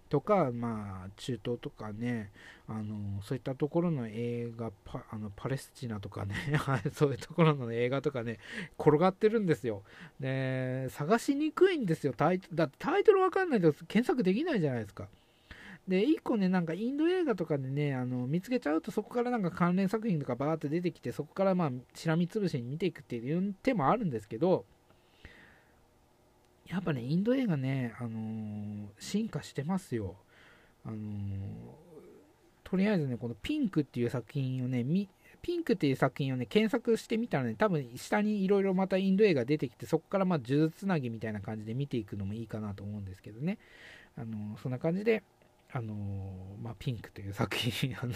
[0.10, 2.32] とか、まあ、中東とかね、
[2.68, 6.36] あのそういったところの映画パあのパレスチナとかね
[6.94, 8.38] そういうところの映画とかね、
[8.80, 9.82] 転がってるんですよ。
[10.20, 12.14] で、探しにくいんですよ。
[12.14, 15.08] タイだってタイトルわかんないと検索できないじゃないですか。
[15.88, 24.66] で、1個ね、なんかインド映画とかでね、あの見つけちゃうと、そこからなんか関連作品とかバーって出てきて、そこからまあ、しらみつぶしに見ていくっていう手もあるんですけど、
[26.68, 30.16] やっぱね、インド映画ね、あのー、進化してますよ。
[30.86, 31.00] あのー、
[32.64, 34.86] とりあえずね、このピンクっていう作品をね、
[35.42, 43.58] ピンクっていう作品をね、検索してみたらね、多分下にいろいろまたインド映画出てきて、そこからまあ、呪術つなぎみたいな感じで見ていくのもいいかなと思うんですけどね。
[44.16, 45.22] あのー、そんな感じで、
[45.76, 45.96] あの
[46.62, 48.14] まあ、ピンクという作品あの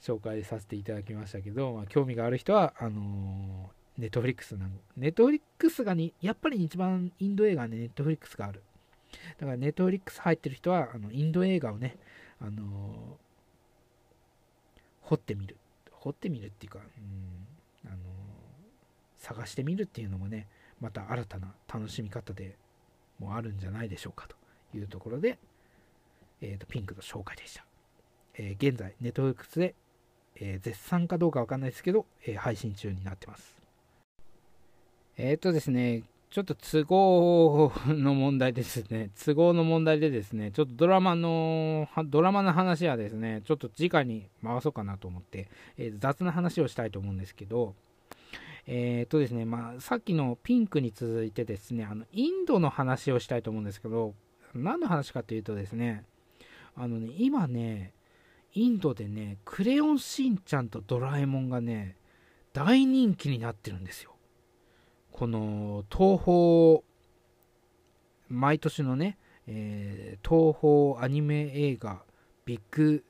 [0.00, 8.62] 紹介させていただきましたけど、 まあ、興味がある人はあのネットフリックスなんネットフリックスがやっぱり一番インド映画でネットフリックスがある。
[9.38, 11.96] だからネットフリックス入ってる人はあのインド映画をね
[12.40, 13.18] あの
[15.00, 15.56] 掘ってみる。
[15.92, 17.46] 掘ってみるっていうか、うん
[17.86, 17.96] あの
[19.18, 20.48] 探してみるっていうのもね
[20.80, 22.56] また新たな楽しみ方で
[23.18, 24.36] もあるんじゃないでしょうかと
[24.76, 25.38] いうところで
[26.40, 27.64] えーと、ピンクの紹介でした。
[28.34, 29.74] えー、現在、ネットフリックスで、
[30.36, 33.54] えー、絶賛かどうかわかんないですけど、えー、配信中になってます。
[35.16, 47.74] えっ、とですね、ちょっと都合の問題ですね、都合の問題でですね、ちょっとドラマの、ドラマの話はですね、ちょっと次回に回そうかなと思って、え雑な話をしたいと思うんですけど、
[48.66, 54.14] えっ、とですね、まあ、さっきのピンクに続いてですね、あの、インドの話をしたいと思うんですけど、
[54.54, 56.04] 何の話かというとですね、
[56.76, 57.94] あのね、今ね、
[58.52, 61.96] インドでね、クレヨンしんちゃんとドラえもんがね、
[62.52, 64.14] 大人気になってるんですよ。
[65.10, 66.82] この東宝、
[68.28, 72.02] 毎年のね、えー、東宝アニメ映画
[72.44, 73.04] ビッグ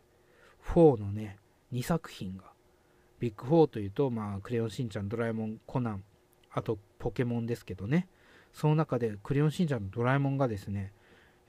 [0.64, 1.38] 4のね、
[1.72, 2.44] 2作品が、
[3.18, 6.04] ビッグ4というと、まあ、クレヨンしんちゃん、ドラえもん、コナン、
[6.52, 8.08] あとポケモンですけどね、
[8.52, 10.92] その中でクレヨンしんちゃんとドラえもんがですね、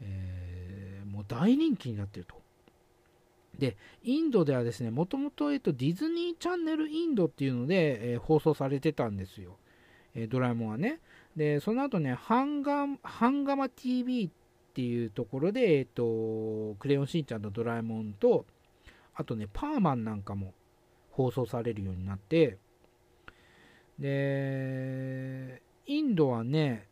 [0.01, 0.47] えー
[1.18, 2.36] もう大人気になっていると。
[3.57, 9.57] で、インドではですね、もともと、えっと、ディズニーチャンネルインドっていうので、えー、放送されてたんですよ。
[10.13, 10.99] えー、ドラえもんはね。
[11.36, 14.30] で、その後ね、ハンガハンガマ TV っ
[14.76, 18.45] ていうところで、えっと、クレヨンしんちゃんとドラえもんと、
[19.15, 20.53] あとね、パーマンなんかも
[21.09, 22.59] 放送されるようになって、
[23.97, 26.86] で、インドはね、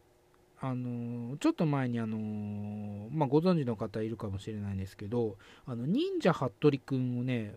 [0.62, 2.18] あのちょっと前にあの
[3.12, 7.56] まあ、ご存知の方いるかもしれないんですけど、あの忍者ハットリくんをね、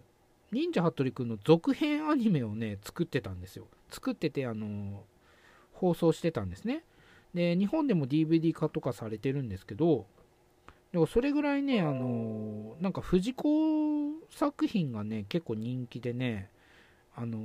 [0.53, 3.67] 忍者ハットリくんの続編アニメをね、作ってたんですよ。
[3.91, 5.03] 作ってて、あの
[5.73, 6.85] 放送してたんですね。
[7.35, 10.07] で、日本でも DVD 化とかされてるんですけど、
[10.93, 16.51] でもそれぐらいね、あのなんか藤子作品がね、結構人気でね、
[17.21, 17.39] あの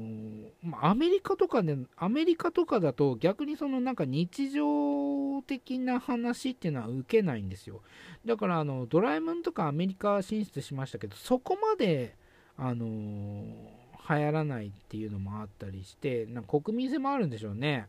[0.62, 7.82] まアメリカとかで、アメリカとかだと逆にそのなんか日常的な話っていうのは受けないんですよ。
[8.24, 12.16] だからあのドラえもんとかアメリカ進出しましたけど、そこまで、
[12.56, 17.88] あの流行らないっていうのもあったりして、なんか国民性もあるんでしょうね。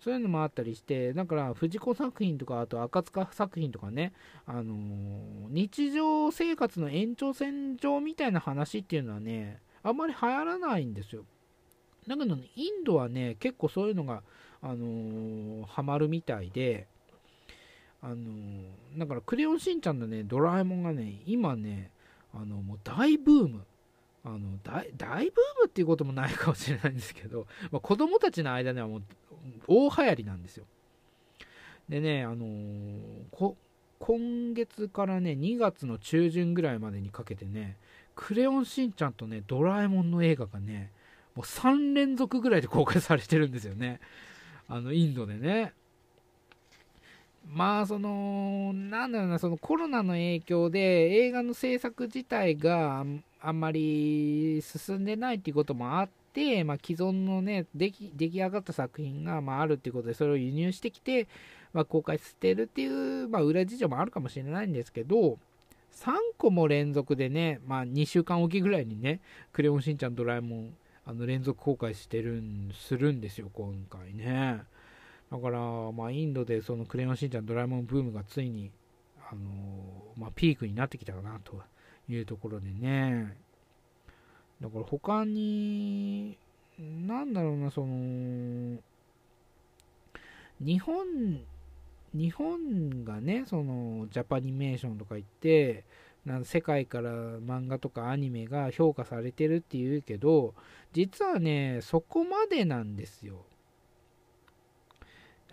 [0.00, 4.14] そういうのもあったりしてだから藤子作品とかあと赤塚作品とかね、
[4.46, 11.24] あの、日常生活の延長線上みたいな話っていうのはねあんまり流行らないんですよ。
[12.08, 14.22] だけどねインドはね結構そういうのが、
[14.62, 16.86] あのー、ハマるみたいで
[18.02, 18.64] あのー、
[18.96, 21.90] だからクレヨンしんちゃんのねドラえもんがね今ね
[22.34, 23.64] あのもう大ブーム。
[24.24, 29.02] あの大大ブームっていうこともないかもしれないんですけど、まあ、子供たちの間ではもう
[29.68, 30.64] 大流行りなんですよ。
[31.88, 33.54] でねあのー、
[34.00, 37.76] 今月からね2月の中旬ぐらいまでにかけてね
[38.16, 40.90] クレヨンしんちゃんとねドラえもんの映画がね
[41.36, 44.00] もう3連続ぐらいで公開されてるんですよね。
[44.68, 45.72] あのインドでね。
[47.48, 50.80] まあそのなんだろうなそのコロナの影響で
[51.12, 53.04] 映画の制作自体が
[53.40, 61.28] あんまり進んでないっていうこともあって、まあ、既存のね出来出来上がった作品が、まあ、あるっていうことでそれを輸入してきて、
[61.72, 65.38] まあ、公開してるっていう、まあ、裏事情もあるかもしれないんですけど
[65.96, 69.20] 3個も連続でね、まあ、2週間おきぐらいにね
[69.52, 70.76] 「クレヨンしんちゃんドラえもん」
[71.08, 74.62] あの連続公開してるんするんですよ今回ね。
[75.30, 75.60] だから、
[75.92, 78.72] まあ、インドでそのクレヨンしんちゃんドラえもんブームがついに、
[79.30, 81.62] あのー、まあ、ピークになってきたかなと
[82.08, 83.36] いうところでね。
[84.60, 86.36] だから他に、
[86.78, 88.78] なんだろうな、その、
[90.60, 91.40] 日本、
[92.14, 95.84] 日本がね、その、ジャパニメーションとか言って、
[96.24, 100.54] なん世界から漫画とかアニメが評価されてるっていうけど、
[100.92, 103.44] 実はね、そこまでなんですよ。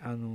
[0.00, 0.28] あの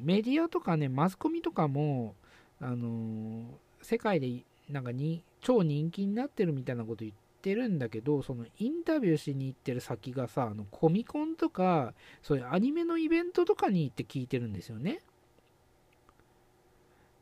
[0.00, 2.14] メディアとかねマスコミとかも、
[2.60, 7.12] あの世界でなんかに超人気になってるみたいなこと言っ
[7.42, 15.00] てるんだけどそのインタビューしに行ってる先がさあのコミコンとかそういうアニメのイベントとかに行って聞いてるんですよね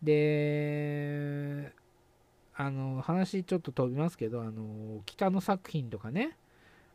[0.03, 1.73] で
[2.55, 6.37] あの話ちょっと飛びますけどあの北の作品とかね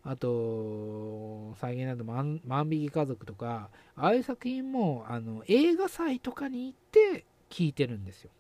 [0.10, 2.40] あと、再現など万
[2.72, 8.32] 引き家族とか、ああいう作品もあの映画祭とかに行って聞いてるんですよ。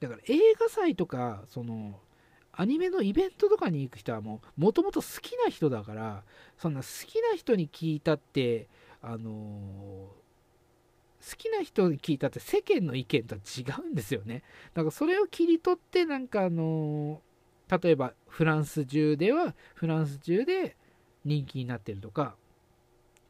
[0.00, 1.98] だから映画祭とか、その、
[2.52, 6.22] アニメのイベントとかに行く人はもう、もともと好きな人だから、
[6.58, 8.68] そんな好きな人に聞いたって、
[9.00, 10.10] あの、
[11.22, 14.42] 好きな人に聞いたって世間の意見とは違うんですよね。
[14.74, 17.22] だからそれを切り取って、なんかあの
[17.80, 20.76] 例えばフランス中ではフランス中で
[21.24, 22.34] 人気になってるとか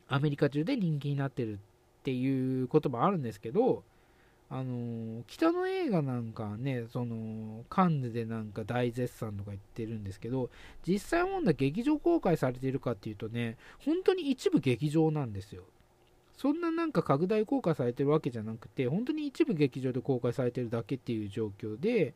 [0.08, 1.58] アメリカ中で人気になってるっ
[2.02, 3.84] ていうこともあるんですけど
[4.50, 10.50] あの北の映画なんかねそのカンヌでなんか大絶賛とか言ってるんですけど
[10.86, 15.62] 実際問題劇場公開されてるかっていうとね本当に一部劇場なんですよ
[16.36, 22.14] そんななんか拡大公開されてるわけじゃなくて本当に一部劇場で公開されてるだけっていう状況で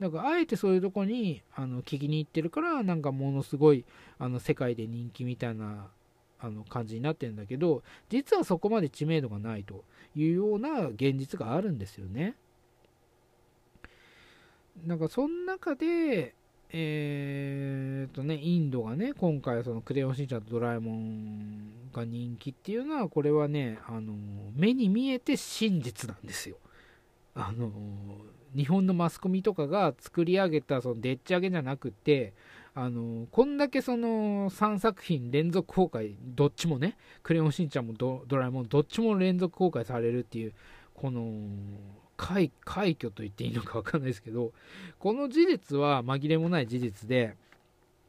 [0.00, 3.84] だかあえてそういうとこにあの聞きに行ってるからなんかものすごい
[4.18, 5.88] あの世界で人気みたいな
[6.38, 9.84] あの感じになってるんだけど実はそこまで知名度がないと
[10.14, 12.34] いうような現実があるんですよね。
[14.84, 16.34] なんかその中で
[16.70, 24.14] えー、とねインドがね今回そのクレヨンしんちゃんとドラえもんが人気っていうのはこれはねあの
[24.54, 26.56] 目に見えて真実なんですよ。
[27.34, 27.70] あの
[28.56, 32.32] 日本のマスコミとかが作り上げたそのでっち上げじゃなくて
[32.74, 40.54] あのこんだけその3作品連続公開どっちもね「クレヨンしんちゃん」もド「ドラえもん」どっちも連続公開されるっていう
[40.94, 41.22] この
[42.16, 44.52] 快快挙と言っていいのか分かんないですけど
[44.98, 47.36] この事実は紛れもない事実で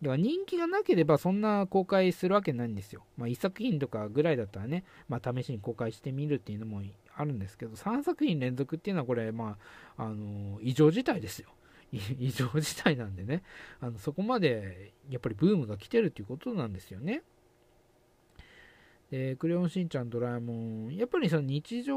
[0.01, 3.03] では人気がなければそんな公開するわけないんですよ。
[3.17, 6.83] まあ、1作品とかぐらいだったらね、まあ、試しに公開してみるっていうのも
[7.15, 9.57] あるんですけど、3作品連続っていうのはこれ、ま
[9.97, 11.49] あ、あの異常事態ですよ。
[11.91, 13.43] 異常事態なんでね
[13.79, 17.23] あの、そこまでやっぱりブームが来てるっていうことなんですよね。
[19.09, 20.53] で、クレヨンしんちゃん、ドラえも
[20.89, 21.95] ん、やっぱりその日常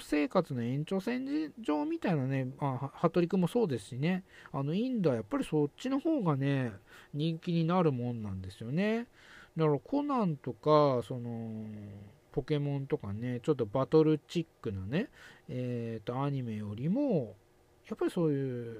[0.00, 6.72] 生活の延長線上みたいなね、あ、服部君もそうですしね、あの、インドはやっぱりそっちの方がね、
[7.14, 9.06] 人気になるもんなんですよね。
[9.56, 11.64] だからコナンとか、その、
[12.32, 15.08] ポケモンとかね、ちょっとバトルチックなね、
[15.48, 17.34] えっ、ー、と、アニメよりも、
[17.88, 18.78] やっぱりそういう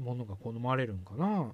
[0.00, 1.52] ものが好まれるんかな。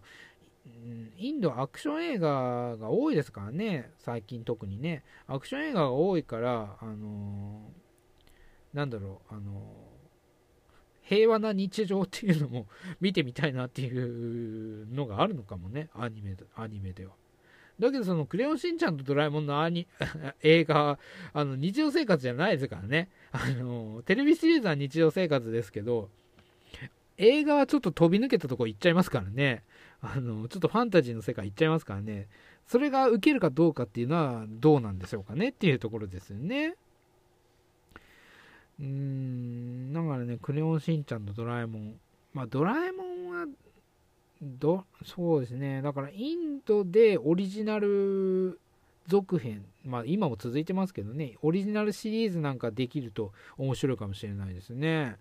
[1.16, 5.02] インドはアクション映画が多いですからね、最近特にね。
[5.26, 7.72] アクション映画が多いから、あの、
[8.72, 9.90] なんだろう、あの、
[11.02, 12.66] 平和な日常っていうのも
[13.00, 17.14] 見てみたいなっていうのがあるのかもね、アニメアニメでは。
[17.80, 19.86] だけどそのクレヨンしんちゃんとドラえもんのアニ
[20.42, 20.98] 映画
[21.32, 23.08] あの日常生活じゃないですからね。
[23.32, 26.10] あのテレビシリーズは日常生活ですけど
[27.16, 29.64] 映画はちょっと飛び抜けたとこ行っちゃいますからね。
[30.02, 32.28] あのちょっとファンタジーの世界行っちゃいますからね。
[32.66, 36.76] それが受けるかどうかっていうのはどうなんでしょうかねっていうところですよね。
[38.80, 41.94] うーんだからねクレヨンしんちゃんとドラえもん。
[42.32, 43.46] まあドラえもんは
[44.42, 45.82] どそうですね。
[45.82, 48.58] だからインドでオリジナル
[49.06, 49.64] 続編。
[49.84, 51.36] まあ今も続いてますけどね。
[51.42, 55.16] オリジナルシリーズなんかできると面白いかもしれないですね。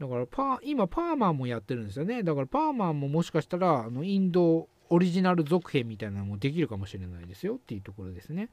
[0.00, 2.22] だからパ今パーマンもやってるんですよね。
[2.22, 8.48] だからパーマンももしかしたらあのインドオリジナル続編みたいなのもできるかもしれないですよっていうところですね。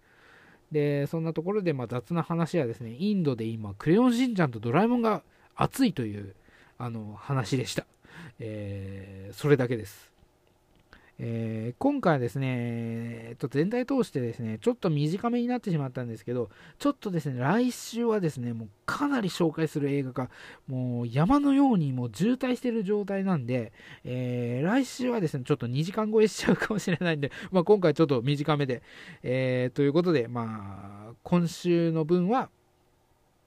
[0.71, 5.23] でそんなところでまあ雑な話はですねインドで今クレヨンしんちゃんとドラえもんが
[5.55, 6.35] 熱いという
[6.77, 7.85] あの話でした
[8.39, 10.14] えー、それだけです。
[11.17, 20.29] えー、今回はですね、えっと、全体通してですね、ちょっと短めになってしまったんですけど、ちょっとですね、来週はですね、もうかなり紹介する映画が、
[20.67, 23.71] もう山のようにもう渋滞してる状態なんで、
[24.03, 28.81] えー、来週はですね、ちょっと2時間超えしちゃうかもしれないんで、 まあ、今回ちょっと短めで、
[29.23, 32.49] えー、ということで、まあ、今週の分は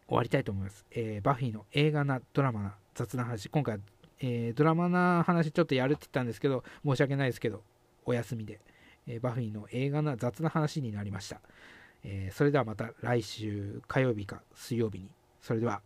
[0.06, 0.86] 終わりたいと思います。
[0.90, 3.80] えー、バフィーの映画なドラマな雑な話、今回は
[4.20, 7.62] えー、ドラマな話ちょっとやるって言ったんですけど、申し訳ないですけど、
[8.04, 8.60] お休みで、
[9.06, 11.40] えー、バフィーの映画の雑な話になりました。
[12.04, 15.08] えー、それではまた来週火曜日か水曜日に。
[15.40, 15.82] それでは。